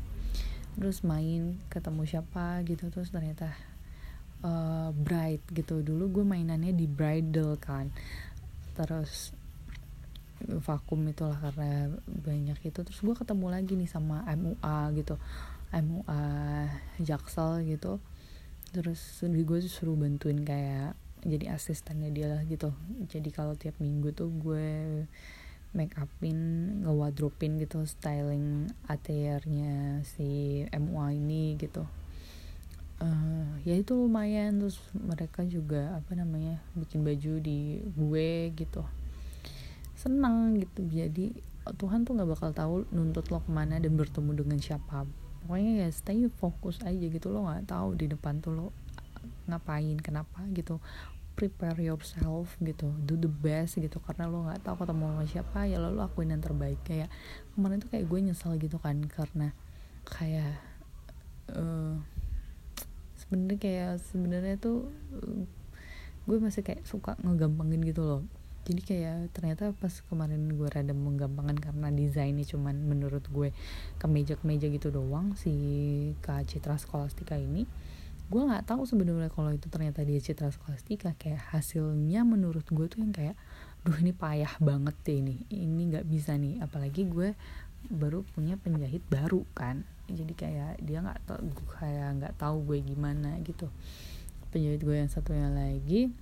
Terus 0.78 1.02
main 1.02 1.58
ketemu 1.72 2.02
siapa 2.06 2.62
gitu. 2.66 2.90
Terus 2.92 3.10
ternyata 3.10 3.50
uh, 4.46 4.90
bright 4.94 5.42
gitu. 5.50 5.82
Dulu 5.82 6.22
gue 6.22 6.24
mainannya 6.26 6.74
di 6.74 6.86
bridal 6.86 7.58
kan. 7.58 7.90
Terus 8.78 9.34
vakum 10.46 11.02
itulah 11.10 11.36
karena 11.38 11.90
banyak 12.06 12.58
itu. 12.62 12.80
Terus 12.86 13.00
gue 13.02 13.14
ketemu 13.14 13.46
lagi 13.50 13.74
nih 13.74 13.90
sama 13.90 14.22
MUA 14.34 14.78
gitu. 15.02 15.14
MUA 15.74 16.22
Jaksel 17.02 17.66
gitu. 17.66 17.98
Terus 18.70 19.00
gue 19.24 19.58
suruh 19.66 19.98
bantuin 19.98 20.44
kayak 20.44 20.94
jadi 21.26 21.54
asistennya 21.56 22.14
dia 22.14 22.30
lah 22.30 22.42
gitu. 22.46 22.70
Jadi 23.10 23.28
kalau 23.34 23.58
tiap 23.58 23.74
minggu 23.82 24.14
tuh 24.14 24.30
gue 24.30 25.04
make 25.76 25.92
upin 26.00 26.38
ngewadropin 26.86 27.60
gitu 27.60 27.84
styling 27.84 28.72
ATR-nya 28.88 30.06
si 30.06 30.62
MUA 30.70 31.06
ini 31.18 31.58
gitu. 31.58 31.84
Uh, 32.98 33.58
ya 33.66 33.74
itu 33.74 33.94
lumayan. 33.98 34.62
Terus 34.62 34.78
mereka 34.94 35.42
juga 35.42 35.98
apa 35.98 36.14
namanya 36.14 36.62
bikin 36.78 37.02
baju 37.02 37.42
di 37.42 37.82
gue 37.82 38.54
gitu 38.54 38.86
senang 39.98 40.54
gitu. 40.62 40.86
Jadi 40.86 41.34
Tuhan 41.74 42.06
tuh 42.06 42.14
nggak 42.14 42.30
bakal 42.38 42.50
tahu 42.54 42.74
nuntut 42.94 43.28
lo 43.34 43.42
ke 43.42 43.50
mana 43.50 43.82
dan 43.82 43.98
bertemu 43.98 44.30
dengan 44.38 44.58
siapa. 44.62 45.04
Pokoknya 45.44 45.84
ya 45.84 45.88
stay 45.90 46.30
fokus 46.30 46.78
aja 46.86 47.02
gitu. 47.02 47.28
Lo 47.28 47.50
nggak 47.50 47.66
tahu 47.66 47.98
di 47.98 48.06
depan 48.06 48.38
tuh 48.38 48.54
lo 48.54 48.66
ngapain 49.50 49.98
kenapa 49.98 50.46
gitu. 50.54 50.78
Prepare 51.34 51.82
yourself 51.82 52.54
gitu. 52.62 52.94
Do 53.02 53.18
the 53.18 53.28
best 53.28 53.82
gitu. 53.82 53.98
Karena 53.98 54.30
lo 54.30 54.46
nggak 54.46 54.62
tahu 54.62 54.86
ketemu 54.86 55.04
sama 55.10 55.24
siapa 55.26 55.58
ya 55.66 55.82
lo 55.82 55.90
lakuin 55.90 56.30
yang 56.30 56.42
terbaik. 56.42 56.78
Kayak 56.86 57.10
kemarin 57.58 57.82
tuh 57.82 57.90
kayak 57.90 58.06
gue 58.06 58.18
nyesel 58.22 58.54
gitu 58.56 58.78
kan. 58.78 59.02
Karena 59.10 59.50
kayak 60.08 60.56
uh, 61.52 61.98
sebenarnya 63.18 63.58
kayak 63.60 63.92
sebenarnya 64.08 64.56
tuh 64.56 64.88
uh, 65.20 65.42
gue 66.28 66.36
masih 66.40 66.60
kayak 66.60 66.84
suka 66.84 67.16
ngegampangin 67.24 67.80
gitu 67.84 68.04
loh 68.04 68.22
jadi 68.68 68.82
kayak 68.84 69.16
ternyata 69.32 69.72
pas 69.72 70.04
kemarin 70.12 70.52
gue 70.52 70.68
rada 70.68 70.92
menggampangkan 70.92 71.56
karena 71.56 71.88
desainnya 71.88 72.44
cuman 72.44 72.76
menurut 72.84 73.24
gue 73.32 73.56
kemeja-kemeja 73.96 74.68
gitu 74.68 74.92
doang 74.92 75.32
si 75.40 75.52
Kak 76.20 76.44
Citra 76.52 76.76
Skolastika 76.76 77.40
ini 77.40 77.64
gue 78.28 78.42
nggak 78.44 78.68
tahu 78.68 78.84
sebenarnya 78.84 79.32
kalau 79.32 79.56
itu 79.56 79.72
ternyata 79.72 80.04
dia 80.04 80.20
Citra 80.20 80.52
Skolastika 80.52 81.16
kayak 81.16 81.40
hasilnya 81.48 82.28
menurut 82.28 82.68
gue 82.68 82.84
tuh 82.84 83.00
yang 83.00 83.16
kayak 83.16 83.40
duh 83.88 83.96
ini 84.04 84.12
payah 84.12 84.52
banget 84.60 84.94
deh 85.06 85.16
ini. 85.22 85.36
Ini 85.48 85.80
nggak 85.94 86.06
bisa 86.08 86.36
nih. 86.36 86.60
Apalagi 86.60 87.08
gue 87.08 87.32
baru 87.88 88.20
punya 88.36 88.60
penjahit 88.60 89.00
baru 89.08 89.48
kan. 89.56 89.80
Jadi 90.12 90.36
kayak 90.36 90.84
dia 90.84 91.00
nggak 91.00 91.20
tahu 91.24 91.40
kayak 91.80 92.08
nggak 92.20 92.34
tahu 92.36 92.56
gue 92.68 92.78
gimana 92.84 93.40
gitu. 93.44 93.72
Penjahit 94.52 94.84
gue 94.84 94.96
yang 94.96 95.08
satunya 95.08 95.48
lagi 95.48 96.12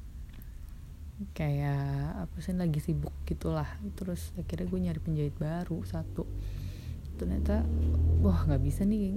kayak 1.33 2.29
apa 2.29 2.37
sih 2.45 2.53
lagi 2.53 2.81
sibuk 2.81 3.13
gitulah. 3.25 3.69
Terus 3.97 4.37
akhirnya 4.37 4.67
gue 4.69 4.81
nyari 4.81 5.01
penjahit 5.01 5.37
baru 5.41 5.81
satu. 5.89 6.29
Ternyata 7.17 7.65
wah 8.21 8.45
nggak 8.45 8.61
bisa 8.61 8.85
nih 8.85 9.17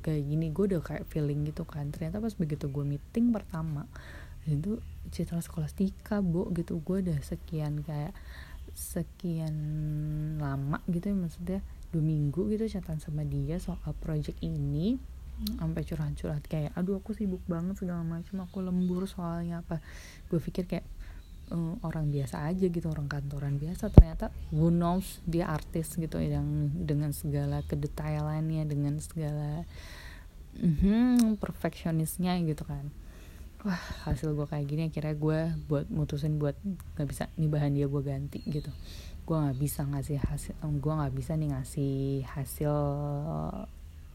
kayak 0.00 0.22
gini. 0.24 0.48
Gue 0.48 0.72
udah 0.72 0.80
kayak 0.80 1.04
feeling 1.12 1.44
gitu 1.44 1.68
kan. 1.68 1.92
Ternyata 1.92 2.24
pas 2.24 2.32
begitu 2.32 2.72
gue 2.72 2.84
meeting 2.84 3.32
pertama 3.32 3.84
itu 4.48 4.80
citra 5.12 5.44
skolastika 5.44 6.24
bu 6.24 6.48
gitu. 6.56 6.80
Gue 6.80 7.04
udah 7.04 7.20
sekian 7.20 7.84
kayak 7.84 8.16
sekian 8.74 9.54
lama 10.40 10.82
gitu 10.90 11.12
ya 11.12 11.14
maksudnya 11.14 11.60
dua 11.94 12.02
minggu 12.02 12.50
gitu 12.50 12.66
catatan 12.66 12.98
sama 12.98 13.22
dia 13.22 13.60
soal 13.60 13.92
project 14.00 14.40
ini. 14.40 14.96
Sampai 15.34 15.82
curhat-curhat 15.82 16.46
kayak 16.46 16.70
aduh 16.78 17.02
aku 17.02 17.10
sibuk 17.10 17.42
banget 17.50 17.74
segala 17.74 18.06
macam 18.06 18.46
aku 18.46 18.62
lembur 18.62 19.10
soalnya 19.10 19.66
apa. 19.66 19.82
Gue 20.30 20.38
pikir 20.38 20.70
kayak 20.70 20.86
uh, 21.52 21.74
orang 21.84 22.08
biasa 22.08 22.48
aja 22.48 22.66
gitu 22.70 22.86
orang 22.88 23.10
kantoran 23.10 23.58
biasa. 23.60 23.90
Ternyata 23.90 24.30
who 24.54 24.70
knows 24.72 25.20
dia 25.28 25.50
artis 25.50 25.96
gitu 25.98 26.22
yang 26.22 26.72
dengan 26.72 27.12
segala 27.12 27.60
kedetailannya 27.66 28.64
dengan 28.64 28.96
segala 29.02 29.66
mm, 30.60 31.42
perfeksionisnya 31.42 32.38
gitu 32.46 32.64
kan. 32.64 32.88
Wah 33.64 33.80
hasil 34.04 34.36
gue 34.36 34.44
kayak 34.44 34.66
gini 34.68 34.82
akhirnya 34.92 35.16
gue 35.16 35.40
buat 35.72 35.86
mutusin 35.88 36.36
buat 36.36 36.52
nggak 36.96 37.08
bisa 37.08 37.32
nih 37.40 37.48
bahan 37.48 37.72
dia 37.72 37.88
gue 37.88 38.02
ganti 38.04 38.40
gitu. 38.44 38.68
Gue 39.24 39.36
nggak 39.40 39.56
bisa 39.56 39.88
ngasih 39.88 40.20
hasil 40.20 40.54
gue 40.60 40.92
nggak 40.92 41.14
bisa 41.16 41.32
nih 41.32 41.48
ngasih 41.48 42.28
hasil 42.28 42.74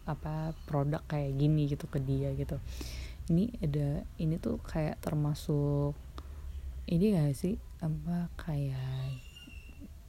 apa 0.05 0.57
produk 0.65 1.01
kayak 1.05 1.33
gini 1.37 1.65
gitu 1.65 1.89
ke 1.89 1.97
dia 1.97 2.29
gitu. 2.37 2.61
Ini 3.29 3.49
ada 3.61 4.05
ini 4.17 4.37
tuh 4.41 4.61
kayak 4.65 5.01
termasuk 5.01 5.93
ini 6.89 7.13
gak 7.13 7.37
sih? 7.37 7.55
Apa 7.79 8.33
kayak 8.35 9.21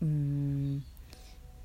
hmm, 0.01 0.81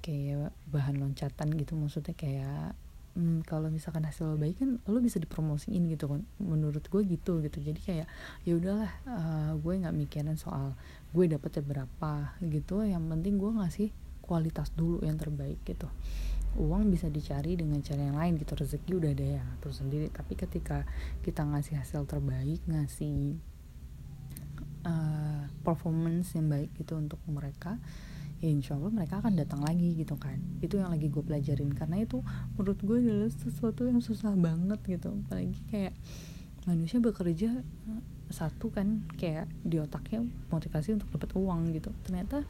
kayak 0.03 0.53
bahan 0.69 1.01
loncatan 1.01 1.55
gitu 1.57 1.73
maksudnya 1.73 2.13
kayak 2.13 2.77
hmm, 3.15 3.41
kalau 3.47 3.71
misalkan 3.71 4.03
hasil 4.05 4.35
lo 4.35 4.37
baik 4.37 4.61
kan 4.61 4.77
lo 4.85 4.99
bisa 5.01 5.17
dipromosiin 5.17 5.87
gitu 5.89 6.11
kan 6.11 6.21
menurut 6.37 6.83
gue 6.85 7.01
gitu 7.07 7.41
gitu. 7.41 7.57
Jadi 7.63 7.79
kayak 7.81 8.07
ya 8.43 8.53
udahlah 8.53 8.91
uh, 9.07 9.51
gue 9.57 9.73
nggak 9.81 9.95
mikirin 9.95 10.37
soal 10.37 10.75
gue 11.15 11.25
dapetnya 11.31 11.63
berapa 11.63 12.37
gitu. 12.43 12.83
Yang 12.83 13.03
penting 13.07 13.33
gue 13.39 13.51
ngasih 13.55 13.89
kualitas 14.21 14.69
dulu 14.75 15.01
yang 15.01 15.15
terbaik 15.15 15.63
gitu. 15.63 15.87
Uang 16.55 16.87
bisa 16.87 17.11
dicari 17.11 17.59
dengan 17.59 17.83
cara 17.83 17.99
yang 17.99 18.15
lain 18.15 18.39
gitu 18.39 18.55
rezeki 18.55 18.91
udah 18.99 19.11
ada 19.11 19.25
yang 19.41 19.47
atur 19.57 19.71
sendiri. 19.71 20.11
Tapi 20.11 20.33
ketika 20.35 20.83
kita 21.23 21.41
ngasih 21.47 21.81
hasil 21.81 22.03
terbaik 22.05 22.61
ngasih 22.67 23.39
uh, 24.85 25.49
performance 25.65 26.37
yang 26.37 26.47
baik 26.47 26.71
gitu 26.77 26.95
untuk 26.95 27.19
mereka 27.27 27.81
ya 28.43 28.51
insya 28.51 28.75
Allah 28.75 28.91
mereka 28.91 29.23
akan 29.23 29.33
datang 29.39 29.63
lagi 29.63 29.95
gitu 29.95 30.19
kan. 30.19 30.37
Itu 30.59 30.77
yang 30.79 30.91
lagi 30.91 31.07
gue 31.07 31.23
pelajarin 31.23 31.71
karena 31.71 32.03
itu 32.03 32.19
menurut 32.59 32.79
gue 32.83 32.97
adalah 32.99 33.31
sesuatu 33.31 33.87
yang 33.87 34.03
susah 34.03 34.35
banget 34.35 34.79
gitu. 34.85 35.15
Apalagi 35.25 35.57
kayak 35.71 35.93
manusia 36.67 36.99
bekerja 36.99 37.49
eh, 37.63 38.01
satu 38.29 38.73
kan 38.73 39.05
kayak 39.15 39.47
di 39.63 39.79
otaknya 39.79 40.25
motivasi 40.51 40.99
untuk 40.99 41.09
dapat 41.15 41.31
uang 41.33 41.73
gitu. 41.73 41.89
Ternyata 42.03 42.43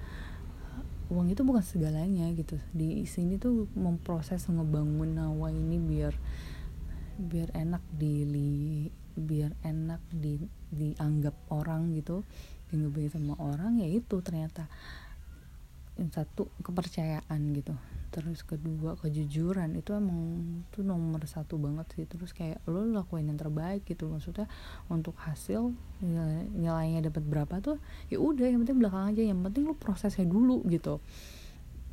uang 1.13 1.29
itu 1.29 1.45
bukan 1.45 1.61
segalanya 1.61 2.25
gitu. 2.33 2.57
Di 2.73 3.05
sini 3.05 3.37
tuh 3.37 3.69
memproses 3.77 4.41
ngebangun 4.49 5.15
nawa 5.15 5.53
ini 5.53 5.77
biar 5.77 6.17
biar 7.15 7.53
enak 7.55 7.83
di 7.95 8.25
biar 9.15 9.55
enak 9.63 10.03
di 10.11 10.39
dianggap 10.69 11.33
orang 11.49 11.95
gitu 11.95 12.27
dianggap 12.69 13.15
sama 13.15 13.35
orang 13.39 13.79
ya 13.79 13.87
itu 13.87 14.19
ternyata. 14.19 14.67
Yang 15.95 16.11
satu 16.11 16.51
kepercayaan 16.59 17.39
gitu. 17.55 17.71
Terus 18.11 18.43
kedua 18.43 18.99
kejujuran. 18.99 19.79
Itu 19.79 19.95
emang 19.95 20.43
tuh 20.75 20.83
nomor 20.83 21.23
satu 21.23 21.55
banget 21.55 21.87
sih. 21.95 22.03
Terus 22.03 22.35
kayak 22.35 22.59
lo 22.67 22.83
lakuin 22.83 23.31
yang 23.31 23.39
terbaik 23.39 23.87
gitu. 23.87 24.11
Maksudnya 24.11 24.51
untuk 24.91 25.15
hasil 25.23 25.71
nilainya 26.51 26.99
dapat 26.99 27.23
berapa 27.23 27.63
tuh 27.63 27.79
ya 28.11 28.19
udah 28.19 28.43
yang 28.43 28.67
penting 28.67 28.83
belakang 28.83 29.15
aja. 29.15 29.23
Yang 29.23 29.39
penting 29.47 29.63
lo 29.71 29.75
prosesnya 29.79 30.27
dulu 30.27 30.67
gitu. 30.67 30.99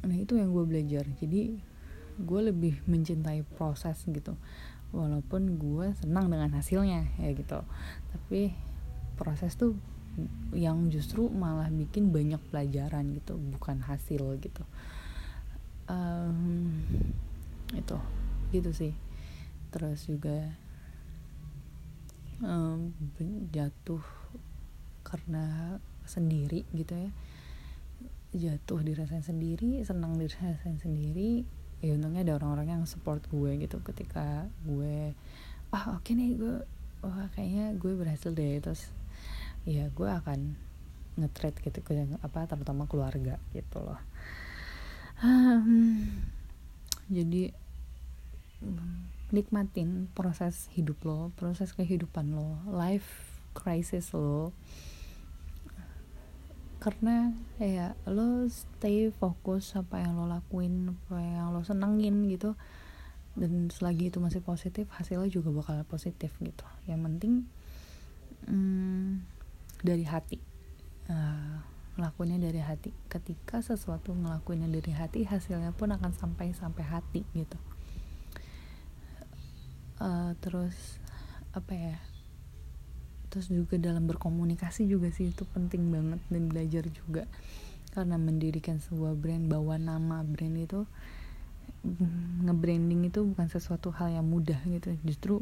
Nah 0.03 0.17
itu 0.19 0.35
yang 0.35 0.51
gue 0.51 0.65
belajar. 0.67 1.07
Jadi 1.23 1.63
gue 2.19 2.41
lebih 2.43 2.83
mencintai 2.91 3.47
proses 3.57 4.03
gitu 4.05 4.37
walaupun 4.93 5.57
gue 5.57 5.97
senang 5.99 6.29
dengan 6.29 6.53
hasilnya 6.53 7.09
ya 7.19 7.33
gitu. 7.33 7.65
Tapi 8.13 8.53
proses 9.17 9.57
tuh 9.57 9.75
yang 10.53 10.93
justru 10.93 11.33
malah 11.33 11.73
bikin 11.73 12.13
banyak 12.13 12.39
pelajaran 12.53 13.17
gitu 13.17 13.41
bukan 13.57 13.81
hasil 13.81 14.37
gitu. 14.39 14.65
Um, 15.89 16.85
itu 17.73 17.97
gitu 18.53 18.71
sih. 18.77 18.93
Terus 19.73 20.05
juga 20.05 20.53
um, 22.45 22.93
jatuh 23.49 24.05
karena 25.01 25.77
sendiri 26.05 26.69
gitu 26.77 26.93
ya. 26.93 27.11
Jatuh 28.33 28.81
dirasain 28.85 29.25
sendiri 29.25 29.81
senang 29.85 30.21
dirasain 30.21 30.77
sendiri 30.77 31.45
ya 31.83 31.99
untungnya 31.99 32.23
ada 32.23 32.39
orang-orang 32.39 32.79
yang 32.79 32.85
support 32.87 33.21
gue 33.29 33.59
gitu 33.67 33.83
ketika 33.83 34.47
gue 34.63 35.13
ah 35.75 35.99
oke 35.99 36.07
okay 36.07 36.15
nih 36.15 36.39
gue 36.39 36.63
wah 37.03 37.27
kayaknya 37.35 37.75
gue 37.77 37.93
berhasil 37.99 38.31
deh. 38.31 38.63
Terus 38.63 38.89
ya 39.67 39.91
gue 39.91 40.09
akan 40.09 40.55
nge 41.19 41.29
gitu 41.61 41.85
ke 41.85 41.93
apa 42.25 42.49
terutama 42.49 42.89
keluarga 42.89 43.37
gitu 43.53 43.79
loh. 43.83 44.01
Um, 45.23 46.09
jadi 47.13 47.53
nikmatin 49.33 50.13
proses 50.13 50.69
hidup 50.77 51.01
lo 51.09 51.33
proses 51.41 51.73
kehidupan 51.73 52.37
lo 52.37 52.61
life 52.69 53.41
crisis 53.57 54.13
lo 54.13 54.53
karena 56.83 57.31
ya 57.63 57.95
lo 58.11 58.51
stay 58.51 59.15
fokus 59.15 59.79
apa 59.79 60.03
yang 60.03 60.19
lo 60.19 60.27
lakuin 60.27 60.91
apa 60.91 61.23
yang 61.23 61.55
lo 61.55 61.63
senengin 61.63 62.27
gitu. 62.27 62.59
Dan 63.39 63.71
selagi 63.71 64.11
itu 64.11 64.19
masih 64.19 64.43
positif 64.43 64.91
hasilnya 64.91 65.31
juga 65.31 65.55
bakal 65.55 65.79
positif 65.87 66.35
gitu. 66.43 66.67
Yang 66.91 67.01
penting 67.07 67.35
hmm, 68.51 69.23
dari 69.87 70.03
hati. 70.03 70.43
Uh, 71.07 71.63
ngelakuinnya 71.95 72.51
dari 72.51 72.59
hati. 72.59 72.91
Ketika 73.07 73.63
sesuatu 73.63 74.11
ngelakuinnya 74.11 74.67
dari 74.67 74.91
hati 74.91 75.23
hasilnya 75.23 75.71
pun 75.79 75.95
akan 75.95 76.11
sampai 76.11 76.51
sampai 76.51 76.83
hati 76.83 77.23
gitu. 77.39 77.57
Uh, 80.03 80.35
terus 80.43 80.99
apa 81.55 81.73
ya 81.79 81.97
terus 83.33 83.49
juga 83.49 83.81
dalam 83.81 84.05
berkomunikasi 84.05 84.85
juga 84.85 85.09
sih 85.09 85.33
itu 85.33 85.49
penting 85.57 85.89
banget 85.89 86.21
dan 86.29 86.53
belajar 86.53 86.85
juga. 86.93 87.25
Karena 87.97 88.21
mendirikan 88.21 88.77
sebuah 88.77 89.17
brand 89.17 89.49
bawa 89.49 89.81
nama 89.81 90.21
brand 90.21 90.61
itu 90.61 90.85
nge-branding 92.45 93.09
itu 93.09 93.25
bukan 93.25 93.49
sesuatu 93.49 93.89
hal 93.97 94.13
yang 94.21 94.29
mudah 94.29 94.61
gitu. 94.69 94.93
Justru 95.01 95.41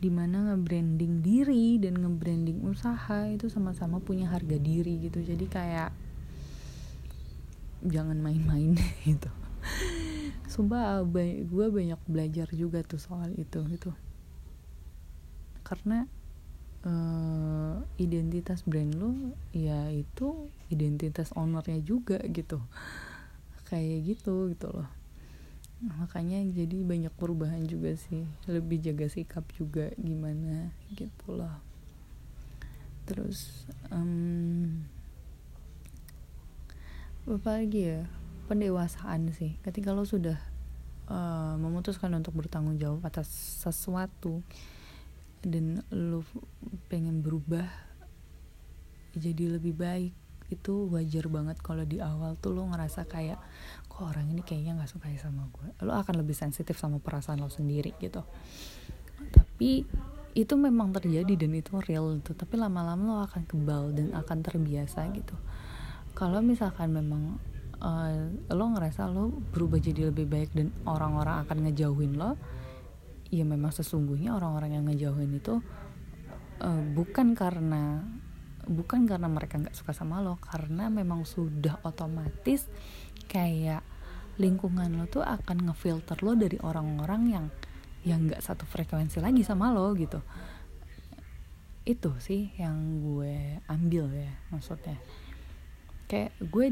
di 0.00 0.08
mana 0.08 0.56
nge-branding 0.56 1.20
diri 1.20 1.76
dan 1.76 2.00
nge-branding 2.00 2.64
usaha 2.64 3.28
itu 3.28 3.52
sama-sama 3.52 4.00
punya 4.00 4.32
harga 4.32 4.56
diri 4.56 5.04
gitu. 5.04 5.20
Jadi 5.20 5.44
kayak 5.52 5.92
jangan 7.84 8.16
main-main 8.24 8.72
gitu. 9.04 9.28
Sumpah 10.48 11.04
gue 11.04 11.66
banyak 11.68 12.00
belajar 12.08 12.48
juga 12.56 12.80
tuh 12.80 12.98
soal 12.98 13.36
itu 13.36 13.60
gitu. 13.68 13.92
Karena 15.60 16.08
uh, 16.86 17.82
identitas 17.98 18.66
brand 18.66 18.92
lo 18.98 19.34
ya 19.54 19.90
itu 19.90 20.50
identitas 20.70 21.30
ownernya 21.34 21.82
juga 21.82 22.18
gitu. 22.30 22.62
Kayak 23.68 23.98
gitu 24.16 24.52
gitu 24.52 24.68
loh. 24.68 24.90
Makanya 25.82 26.38
jadi 26.46 26.86
banyak 26.86 27.10
perubahan 27.18 27.66
juga 27.66 27.96
sih. 27.98 28.22
Lebih 28.46 28.78
jaga 28.82 29.06
sikap 29.10 29.42
juga 29.56 29.90
gimana 29.98 30.70
gitu 30.94 31.34
loh. 31.34 31.56
Terus 33.08 33.66
um, 33.90 34.86
apa 37.26 37.62
lagi 37.62 37.80
ya? 37.96 38.00
Pendewasaan 38.46 39.32
sih. 39.32 39.56
Ketika 39.64 39.96
lo 39.96 40.04
sudah 40.04 40.36
uh, 41.08 41.56
memutuskan 41.56 42.12
untuk 42.14 42.36
bertanggung 42.36 42.76
jawab 42.76 43.02
atas 43.06 43.26
sesuatu 43.64 44.44
dan 45.42 45.82
lo 45.90 46.22
pengen 46.86 47.20
berubah 47.20 47.66
jadi 49.12 49.58
lebih 49.58 49.76
baik 49.76 50.14
itu 50.52 50.86
wajar 50.92 51.32
banget 51.32 51.56
kalau 51.64 51.84
di 51.88 51.98
awal 51.98 52.36
tuh 52.36 52.52
lo 52.52 52.68
ngerasa 52.68 53.08
kayak 53.08 53.40
kok 53.88 54.04
orang 54.04 54.28
ini 54.28 54.44
kayaknya 54.44 54.76
nggak 54.76 54.92
suka 54.92 55.08
sama 55.16 55.48
gue 55.48 55.68
lo 55.88 55.96
akan 55.96 56.20
lebih 56.20 56.36
sensitif 56.36 56.76
sama 56.76 57.00
perasaan 57.00 57.40
lo 57.40 57.48
sendiri 57.48 57.96
gitu. 57.96 58.20
Tapi 59.32 59.88
itu 60.32 60.54
memang 60.56 60.92
terjadi 60.92 61.32
dan 61.36 61.52
itu 61.56 61.76
real 61.84 62.16
gitu 62.20 62.32
tapi 62.32 62.56
lama-lama 62.56 63.04
lo 63.04 63.16
akan 63.24 63.42
kebal 63.48 63.96
dan 63.96 64.12
akan 64.12 64.38
terbiasa 64.44 65.08
gitu. 65.16 65.36
Kalau 66.12 66.44
misalkan 66.44 66.92
memang 66.92 67.40
uh, 67.80 68.28
lo 68.52 68.64
ngerasa 68.76 69.08
lo 69.08 69.32
berubah 69.52 69.80
jadi 69.80 70.12
lebih 70.12 70.28
baik 70.28 70.52
dan 70.52 70.68
orang-orang 70.84 71.48
akan 71.48 71.68
ngejauhin 71.68 72.20
lo 72.20 72.36
ya 73.32 73.48
memang 73.48 73.72
sesungguhnya 73.72 74.36
orang-orang 74.36 74.76
yang 74.76 74.84
ngejauhin 74.92 75.32
itu 75.32 75.64
uh, 76.60 76.82
bukan 76.92 77.32
karena 77.32 78.04
bukan 78.68 79.08
karena 79.08 79.26
mereka 79.26 79.58
nggak 79.58 79.74
suka 79.74 79.90
sama 79.96 80.22
lo 80.22 80.38
karena 80.38 80.86
memang 80.92 81.26
sudah 81.26 81.82
otomatis 81.82 82.68
kayak 83.26 83.82
lingkungan 84.36 85.00
lo 85.00 85.08
tuh 85.08 85.24
akan 85.24 85.72
ngefilter 85.72 86.20
lo 86.20 86.36
dari 86.36 86.60
orang-orang 86.60 87.22
yang 87.32 87.46
yang 88.04 88.28
nggak 88.28 88.44
satu 88.44 88.68
frekuensi 88.68 89.18
lagi 89.22 89.40
sama 89.46 89.72
lo 89.72 89.90
gitu. 89.96 90.20
Itu 91.82 92.14
sih 92.22 92.54
yang 92.60 93.02
gue 93.02 93.62
ambil 93.66 94.12
ya 94.12 94.32
maksudnya. 94.52 94.98
Kayak 96.06 96.36
gue 96.38 96.66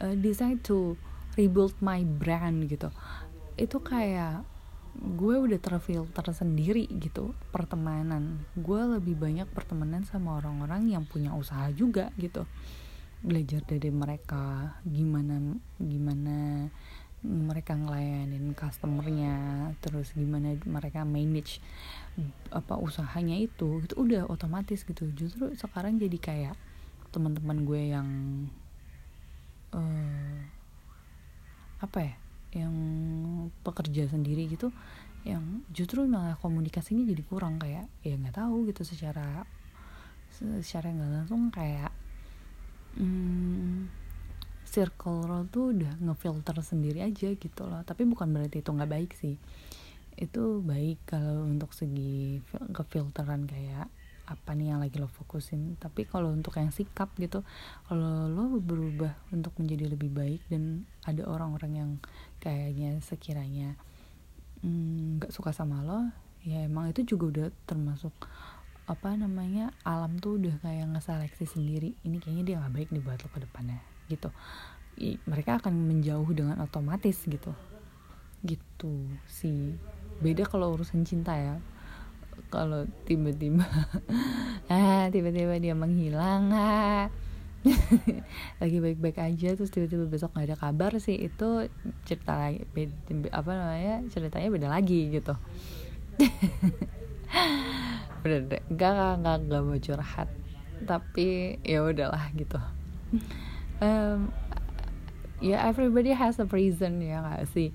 uh, 0.00 0.16
decide 0.16 0.62
to 0.62 0.94
rebuild 1.34 1.74
my 1.82 2.04
brand 2.04 2.68
gitu. 2.68 2.88
Itu 3.58 3.80
kayak 3.80 4.53
gue 4.94 5.34
udah 5.34 5.58
terfilter 5.58 6.26
sendiri 6.30 6.86
gitu 7.02 7.34
pertemanan. 7.50 8.46
Gue 8.54 8.78
lebih 8.86 9.18
banyak 9.18 9.50
pertemanan 9.50 10.06
sama 10.06 10.38
orang-orang 10.38 10.94
yang 10.94 11.04
punya 11.04 11.34
usaha 11.34 11.66
juga 11.74 12.14
gitu. 12.16 12.46
Belajar 13.24 13.64
dari 13.66 13.90
mereka 13.90 14.76
gimana 14.86 15.58
gimana 15.80 16.68
mereka 17.24 17.72
ngelayanin 17.72 18.52
customernya 18.52 19.72
terus 19.80 20.12
gimana 20.12 20.60
mereka 20.68 21.08
manage 21.08 21.56
apa 22.52 22.76
usahanya 22.76 23.40
itu 23.40 23.80
itu 23.82 23.94
udah 23.96 24.30
otomatis 24.30 24.86
gitu. 24.86 25.10
Justru 25.16 25.50
sekarang 25.58 25.98
jadi 25.98 26.18
kayak 26.20 26.56
teman-teman 27.10 27.64
gue 27.66 27.82
yang 27.94 28.08
uh, 29.74 30.38
apa 31.82 31.98
ya 32.00 32.14
yang 32.54 32.74
pekerja 33.66 34.08
sendiri 34.08 34.46
gitu 34.46 34.70
yang 35.24 35.64
justru 35.72 36.04
malah 36.04 36.36
komunikasinya 36.38 37.02
jadi 37.02 37.22
kurang 37.24 37.56
kayak 37.56 37.88
ya 38.04 38.14
nggak 38.14 38.36
tahu 38.38 38.68
gitu 38.68 38.84
secara 38.84 39.42
secara 40.34 40.92
nggak 40.92 41.10
langsung 41.10 41.48
kayak 41.48 41.90
hmm, 42.98 43.88
circle 44.74 45.22
lo 45.22 45.46
tuh 45.46 45.70
udah 45.70 45.94
ngefilter 46.02 46.58
sendiri 46.58 47.06
aja 47.06 47.30
gitu 47.38 47.62
loh. 47.62 47.86
Tapi 47.86 48.02
bukan 48.10 48.34
berarti 48.34 48.58
itu 48.58 48.70
nggak 48.74 48.90
baik 48.90 49.10
sih. 49.14 49.38
Itu 50.18 50.66
baik 50.66 51.06
kalau 51.06 51.46
untuk 51.46 51.70
segi 51.70 52.42
kefilteran 52.74 53.46
kayak 53.46 53.86
apa 54.24 54.56
nih 54.56 54.72
yang 54.72 54.80
lagi 54.80 54.96
lo 54.96 55.08
fokusin? 55.08 55.76
Tapi 55.76 56.08
kalau 56.08 56.32
untuk 56.32 56.56
yang 56.56 56.72
sikap 56.72 57.12
gitu 57.20 57.44
kalau 57.88 58.28
lo 58.28 58.56
berubah 58.60 59.12
untuk 59.30 59.52
menjadi 59.60 59.92
lebih 59.92 60.10
baik 60.12 60.40
dan 60.48 60.88
ada 61.04 61.28
orang-orang 61.28 61.72
yang 61.76 61.90
kayaknya 62.40 62.98
sekiranya 63.04 63.76
mm, 64.64 65.20
nggak 65.20 65.32
mm, 65.32 65.36
suka 65.36 65.52
sama 65.52 65.84
lo 65.84 66.08
ya 66.44 66.64
emang 66.64 66.92
itu 66.92 67.16
juga 67.16 67.24
udah 67.32 67.48
termasuk 67.64 68.12
apa 68.84 69.16
namanya 69.16 69.72
alam 69.80 70.20
tuh 70.20 70.36
udah 70.36 70.60
kayak 70.60 70.92
ngeseleksi 70.92 71.48
sendiri 71.48 71.96
ini 72.04 72.20
kayaknya 72.20 72.44
dia 72.44 72.56
nggak 72.60 72.74
baik 72.76 72.88
nih 72.92 73.00
buat 73.00 73.20
lo 73.24 73.28
ke 73.32 73.40
depannya 73.40 73.80
gitu. 74.12 74.28
I, 74.94 75.18
mereka 75.26 75.58
akan 75.58 75.74
menjauh 75.74 76.28
dengan 76.30 76.60
otomatis 76.60 77.24
gitu. 77.24 77.50
Gitu 78.44 78.94
sih. 79.26 79.74
Beda 80.20 80.46
kalau 80.46 80.76
urusan 80.76 81.02
cinta 81.02 81.34
ya 81.34 81.56
kalau 82.48 82.88
tiba-tiba 83.04 83.66
ah 84.72 85.10
tiba-tiba 85.10 85.58
dia 85.58 85.74
menghilang 85.76 86.54
ah. 86.54 87.10
Lagi 88.60 88.76
baik-baik 88.76 89.16
aja 89.16 89.56
terus 89.56 89.72
tiba-tiba 89.72 90.04
besok 90.04 90.36
nggak 90.36 90.52
ada 90.52 90.56
kabar 90.60 90.92
sih 91.00 91.16
itu 91.16 91.64
cerita 92.04 92.36
lagi 92.36 92.60
apa 93.32 93.50
namanya 93.56 94.04
ceritanya 94.12 94.48
beda 94.52 94.68
lagi 94.68 95.08
gitu. 95.08 95.32
Udah 98.24 98.38
deh 98.44 98.62
gak 98.72 98.92
gak 98.92 99.14
gak, 99.24 99.36
gak 99.48 99.62
mau 99.64 99.78
curhat 99.80 100.28
tapi 100.84 101.56
ya 101.64 101.80
udahlah 101.80 102.28
gitu. 102.36 102.60
Um, 103.80 104.30
ya 105.40 105.56
yeah, 105.56 105.60
everybody 105.64 106.12
has 106.12 106.36
a 106.38 106.46
reason 106.46 107.00
ya 107.00 107.24
gak 107.24 107.48
sih? 107.50 107.72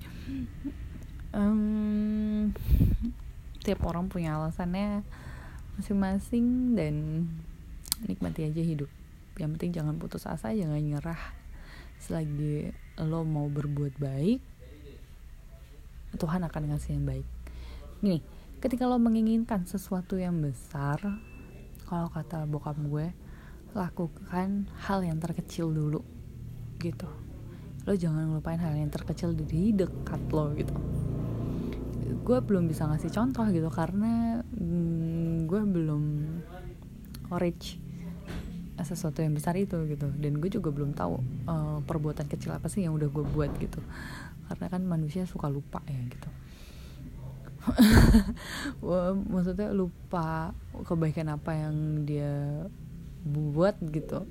Um, 1.34 2.54
tiap 3.60 3.84
orang 3.84 4.08
punya 4.08 4.40
alasannya 4.40 5.04
masing-masing 5.76 6.76
dan 6.76 6.94
nikmati 8.04 8.48
aja 8.48 8.62
hidup. 8.64 8.88
Yang 9.36 9.50
penting 9.56 9.72
jangan 9.76 9.94
putus 10.00 10.24
asa 10.24 10.52
jangan 10.52 10.80
nyerah. 10.80 11.20
Selagi 12.00 12.72
lo 13.00 13.24
mau 13.28 13.48
berbuat 13.48 13.96
baik 14.00 14.40
Tuhan 16.16 16.42
akan 16.42 16.62
ngasih 16.72 16.96
yang 16.96 17.06
baik. 17.06 17.26
Gini 18.00 18.18
ketika 18.60 18.88
lo 18.88 19.00
menginginkan 19.00 19.64
sesuatu 19.64 20.20
yang 20.20 20.40
besar 20.40 21.00
kalau 21.88 22.08
kata 22.12 22.44
bokap 22.44 22.76
gue 22.76 23.12
lakukan 23.76 24.66
hal 24.88 25.00
yang 25.04 25.20
terkecil 25.20 25.70
dulu 25.70 26.00
gitu. 26.80 27.08
Lo 27.84 27.92
jangan 27.96 28.28
ngelupain 28.28 28.60
hal 28.60 28.76
yang 28.76 28.92
terkecil 28.92 29.32
di 29.36 29.72
dekat 29.72 30.20
lo 30.32 30.52
gitu 30.56 30.76
gue 32.12 32.38
belum 32.42 32.66
bisa 32.66 32.86
ngasih 32.90 33.10
contoh 33.14 33.46
gitu 33.50 33.70
karena 33.70 34.42
mm, 34.42 35.46
gue 35.46 35.60
belum 35.62 36.02
reach 37.38 37.78
sesuatu 38.84 39.20
yang 39.20 39.36
besar 39.36 39.56
itu 39.60 39.76
gitu. 39.88 40.08
Dan 40.16 40.40
gue 40.40 40.50
juga 40.50 40.72
belum 40.72 40.96
tahu 40.96 41.20
uh, 41.48 41.78
perbuatan 41.84 42.26
kecil 42.28 42.56
apa 42.56 42.68
sih 42.72 42.84
yang 42.84 42.96
udah 42.96 43.08
gue 43.12 43.24
buat 43.24 43.52
gitu. 43.60 43.80
Karena 44.48 44.66
kan 44.66 44.82
manusia 44.84 45.28
suka 45.28 45.46
lupa 45.52 45.84
ya 45.86 46.00
gitu. 46.08 46.30
Maksudnya 49.32 49.70
lupa 49.76 50.56
kebaikan 50.88 51.28
apa 51.28 51.52
yang 51.52 52.08
dia 52.08 52.64
buat 53.24 53.76
gitu. 53.92 54.24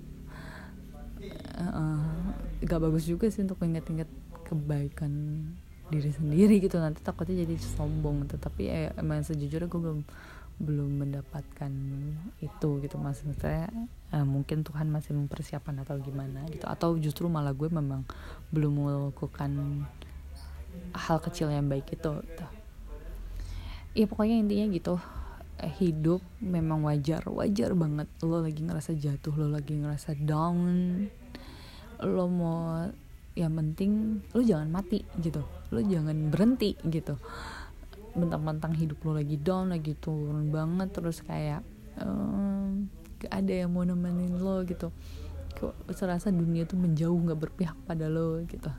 Uh, 1.59 2.33
gak 2.63 2.79
bagus 2.79 3.05
juga 3.05 3.27
sih 3.29 3.43
untuk 3.43 3.59
inget-inget 3.61 4.07
kebaikan 4.47 5.45
diri 5.89 6.11
sendiri 6.13 6.61
gitu. 6.61 6.77
Nanti 6.77 7.01
takutnya 7.01 7.43
jadi 7.43 7.55
sombong 7.57 8.25
gitu. 8.29 8.37
Tapi 8.37 8.61
ya, 8.69 8.93
emang 8.97 9.25
sejujurnya 9.25 9.67
gue 9.67 9.81
belum 9.81 10.01
belum 10.59 10.91
mendapatkan 11.07 11.71
itu 12.43 12.69
gitu. 12.83 12.95
Maksudnya 12.99 13.71
eh, 14.11 14.25
mungkin 14.27 14.61
Tuhan 14.67 14.91
masih 14.91 15.15
mempersiapkan 15.15 15.73
atau 15.81 15.97
gimana 16.03 16.43
gitu. 16.51 16.67
Atau 16.67 16.99
justru 16.99 17.31
malah 17.31 17.55
gue 17.55 17.71
memang 17.71 18.03
belum 18.51 18.83
melakukan 18.85 19.83
hal 20.93 21.17
kecil 21.23 21.49
yang 21.49 21.67
baik 21.67 21.89
itu 21.91 22.11
gitu. 22.23 22.45
ya 23.97 24.05
pokoknya 24.05 24.37
intinya 24.37 24.67
gitu. 24.69 24.95
Eh, 25.59 25.73
hidup 25.83 26.23
memang 26.39 26.83
wajar 26.87 27.23
wajar 27.27 27.71
banget. 27.75 28.07
Lo 28.23 28.43
lagi 28.43 28.63
ngerasa 28.63 28.95
jatuh 28.95 29.33
lo 29.35 29.47
lagi 29.51 29.75
ngerasa 29.79 30.15
down. 30.19 31.07
Lo 32.03 32.27
mau 32.27 32.87
yang 33.39 33.55
penting 33.55 34.19
lo 34.35 34.41
jangan 34.43 34.67
mati 34.67 34.99
gitu. 35.23 35.41
Lo 35.71 35.79
jangan 35.79 36.27
berhenti 36.27 36.75
gitu. 36.83 37.15
Mentang-mentang 38.19 38.75
hidup 38.75 38.99
lo 39.07 39.15
lagi 39.15 39.39
down 39.39 39.71
lagi 39.71 39.95
turun 39.95 40.51
banget 40.51 40.91
terus 40.91 41.23
kayak 41.23 41.63
um, 42.03 42.91
gak 43.23 43.31
ada 43.31 43.63
yang 43.65 43.71
mau 43.71 43.87
nemenin 43.87 44.35
lo 44.35 44.67
gitu. 44.67 44.91
Kok 45.55 45.95
serasa 45.95 46.29
dunia 46.29 46.67
tuh 46.67 46.79
menjauh 46.79 47.15
nggak 47.15 47.39
berpihak 47.39 47.77
pada 47.87 48.11
lo 48.11 48.43
gitu. 48.43 48.71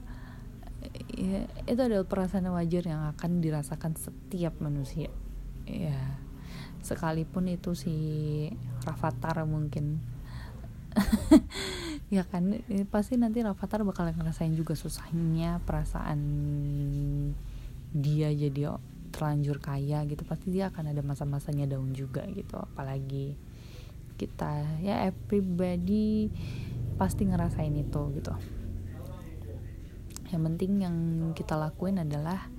Ya, 1.12 1.44
itu 1.68 1.80
adalah 1.80 2.08
perasaan 2.08 2.48
wajar 2.52 2.84
yang 2.88 3.04
akan 3.16 3.44
dirasakan 3.44 3.96
setiap 3.96 4.56
manusia. 4.60 5.12
Ya 5.68 6.20
sekalipun 6.80 7.48
itu 7.48 7.76
si 7.76 7.94
Rafathar 8.84 9.44
mungkin 9.44 10.00
ya 12.10 12.26
kan 12.26 12.58
pasti 12.90 13.14
nanti 13.14 13.38
Rafathar 13.38 13.86
bakal 13.86 14.10
ngerasain 14.10 14.50
juga 14.58 14.74
susahnya 14.74 15.62
perasaan 15.62 16.20
dia 17.94 18.34
jadi 18.34 18.74
terlanjur 19.14 19.62
kaya 19.62 20.02
gitu. 20.10 20.26
Pasti 20.26 20.50
dia 20.50 20.74
akan 20.74 20.90
ada 20.90 21.02
masa-masanya 21.06 21.70
down 21.70 21.94
juga 21.94 22.26
gitu. 22.34 22.58
Apalagi 22.58 23.38
kita 24.18 24.82
ya 24.82 25.06
everybody 25.06 26.28
pasti 26.98 27.30
ngerasain 27.30 27.72
itu 27.78 28.02
gitu. 28.18 28.34
Yang 30.30 30.42
penting 30.46 30.72
yang 30.82 30.96
kita 31.34 31.54
lakuin 31.58 32.02
adalah 32.02 32.50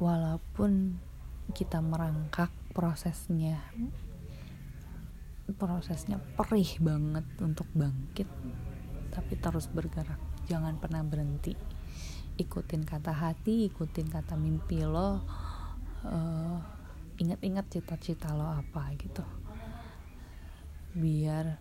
walaupun 0.00 0.96
kita 1.52 1.84
merangkak 1.84 2.48
prosesnya 2.72 3.60
prosesnya 5.54 6.18
perih 6.38 6.78
banget 6.82 7.26
untuk 7.42 7.66
bangkit 7.74 8.28
tapi 9.10 9.34
terus 9.36 9.66
bergerak. 9.66 10.18
Jangan 10.46 10.78
pernah 10.78 11.02
berhenti. 11.02 11.54
Ikutin 12.38 12.86
kata 12.86 13.12
hati 13.12 13.68
ikutin 13.68 14.08
kata 14.08 14.38
mimpi 14.38 14.86
lo. 14.86 15.20
Uh, 16.00 16.56
ingat-ingat 17.20 17.68
cita-cita 17.68 18.32
lo 18.32 18.48
apa 18.48 18.94
gitu. 18.96 19.26
Biar 20.96 21.60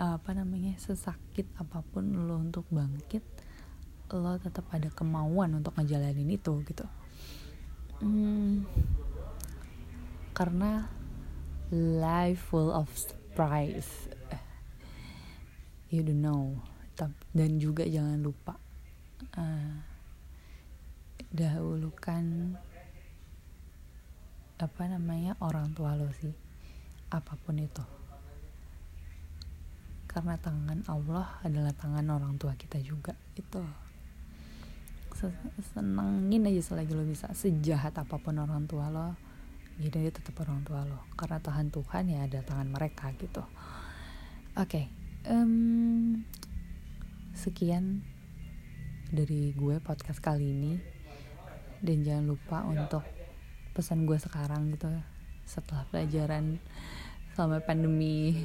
apa 0.00 0.32
namanya 0.32 0.80
sesakit 0.80 1.44
apa 1.60 1.84
pun 1.84 2.24
lo 2.24 2.40
untuk 2.40 2.64
bangkit 2.72 3.20
lo 4.16 4.32
tetap 4.40 4.66
ada 4.72 4.88
kemauan 4.90 5.60
untuk 5.60 5.76
ngejalanin 5.76 6.34
itu 6.34 6.52
gitu. 6.66 6.86
Hmm, 8.00 8.64
karena 10.32 10.88
life 11.70 12.50
full 12.50 12.74
of 12.74 12.90
surprise. 12.94 14.10
You 15.90 16.02
don't 16.02 16.22
know. 16.22 16.58
Dan 17.30 17.62
juga 17.62 17.86
jangan 17.86 18.20
lupa 18.20 18.58
uh, 19.38 19.72
dahulukan 21.30 22.54
apa 24.60 24.82
namanya 24.92 25.40
orang 25.40 25.72
tua 25.72 25.96
lo 25.96 26.10
sih 26.20 26.34
apa 27.08 27.38
pun 27.40 27.56
itu. 27.56 27.80
Karena 30.10 30.36
tangan 30.36 30.84
Allah 30.90 31.38
adalah 31.46 31.72
tangan 31.72 32.04
orang 32.12 32.36
tua 32.36 32.52
kita 32.58 32.76
juga 32.82 33.14
itu. 33.38 33.62
Senengin 35.72 36.44
aja 36.50 36.60
selagi 36.60 36.92
lo 36.92 37.06
bisa 37.06 37.30
sejahat 37.32 37.96
apa 37.96 38.20
pun 38.20 38.36
orang 38.36 38.68
tua 38.68 38.92
lo 38.92 39.29
jadi 39.80 39.96
dia 40.08 40.12
tetap 40.12 40.36
orang 40.44 40.60
tua 40.60 40.84
lo. 40.84 41.00
Karena 41.16 41.40
Tuhan 41.40 41.72
Tuhan 41.72 42.04
ya 42.12 42.28
ada 42.28 42.44
tangan 42.44 42.68
mereka 42.68 43.08
gitu. 43.16 43.40
Oke 44.60 44.84
okay, 44.84 44.84
um, 45.32 46.20
sekian 47.32 48.04
dari 49.08 49.56
gue 49.56 49.80
podcast 49.80 50.20
kali 50.20 50.52
ini. 50.52 50.72
Dan 51.80 52.04
jangan 52.04 52.28
lupa 52.28 52.60
untuk 52.68 53.00
pesan 53.72 54.04
gue 54.04 54.20
sekarang 54.20 54.76
gitu 54.76 54.92
setelah 55.48 55.88
pelajaran 55.88 56.60
selama 57.32 57.64
pandemi 57.64 58.36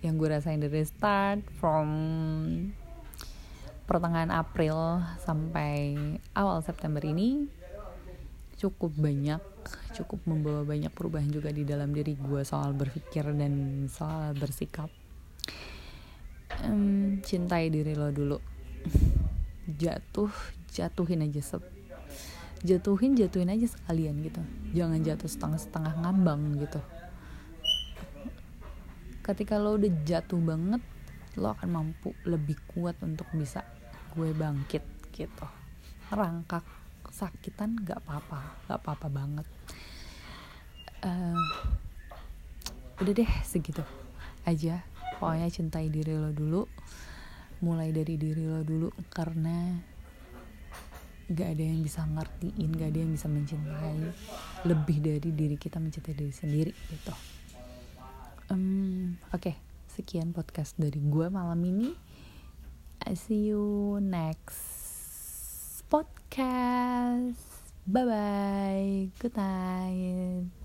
yang 0.00 0.16
gue 0.16 0.32
rasain 0.32 0.56
dari 0.56 0.80
start 0.88 1.44
from 1.60 1.88
pertengahan 3.84 4.32
April 4.32 5.04
sampai 5.20 5.98
awal 6.32 6.64
September 6.64 7.04
ini 7.04 7.50
cukup 8.56 8.94
banyak 8.96 9.42
cukup 9.94 10.24
membawa 10.24 10.64
banyak 10.64 10.92
perubahan 10.92 11.28
juga 11.28 11.52
di 11.52 11.66
dalam 11.66 11.92
diri 11.92 12.16
gue 12.16 12.42
soal 12.46 12.72
berpikir 12.72 13.26
dan 13.36 13.86
soal 13.90 14.32
bersikap. 14.32 14.88
Um, 16.64 17.22
cintai 17.22 17.70
diri 17.70 17.94
lo 17.94 18.10
dulu. 18.10 18.38
Jatuh 19.66 20.30
jatuhin 20.72 21.26
aja 21.26 21.42
sep. 21.42 21.62
Jatuhin 22.60 23.16
jatuhin 23.16 23.50
aja 23.52 23.66
sekalian 23.70 24.20
gitu. 24.24 24.42
Jangan 24.76 25.00
jatuh 25.00 25.28
setengah-setengah 25.30 25.94
ngambang 26.04 26.60
gitu. 26.60 26.80
Ketika 29.20 29.60
lo 29.60 29.76
udah 29.76 29.92
jatuh 30.04 30.40
banget 30.40 30.82
lo 31.38 31.54
akan 31.54 31.68
mampu 31.70 32.10
lebih 32.26 32.58
kuat 32.74 32.98
untuk 33.06 33.30
bisa 33.36 33.62
gue 34.16 34.34
bangkit 34.34 34.82
gitu. 35.14 35.46
Rangkak 36.10 36.79
sakitan 37.10 37.76
nggak 37.82 38.00
apa-apa 38.06 38.40
nggak 38.66 38.78
apa-apa 38.80 39.06
banget. 39.10 39.46
Uh, 41.00 41.44
udah 43.00 43.12
deh 43.12 43.32
segitu 43.44 43.84
aja. 44.48 44.82
Pokoknya 45.20 45.52
cintai 45.52 45.92
diri 45.92 46.16
lo 46.16 46.32
dulu 46.32 46.64
mulai 47.60 47.92
dari 47.92 48.16
diri 48.16 48.48
lo 48.48 48.64
dulu 48.64 48.88
karena 49.12 49.76
gak 51.30 51.48
ada 51.54 51.62
yang 51.62 51.84
bisa 51.84 52.02
ngertiin 52.08 52.70
gak 52.74 52.88
ada 52.90 52.98
yang 53.04 53.12
bisa 53.14 53.28
mencintai 53.30 54.00
lebih 54.66 54.98
dari 54.98 55.30
diri 55.30 55.56
kita 55.60 55.78
mencintai 55.78 56.14
diri 56.16 56.34
sendiri 56.34 56.72
gitu. 56.90 57.14
Um, 58.50 59.14
oke 59.30 59.46
okay, 59.46 59.54
sekian 59.94 60.34
podcast 60.34 60.74
dari 60.74 60.98
gue 60.98 61.26
malam 61.30 61.60
ini. 61.62 61.94
I 63.06 63.14
see 63.16 63.48
you 63.48 63.96
next 64.02 64.80
podcast. 66.30 67.34
Bye 67.86 68.04
bye. 68.04 69.08
Good 69.18 69.36
night. 69.36 70.59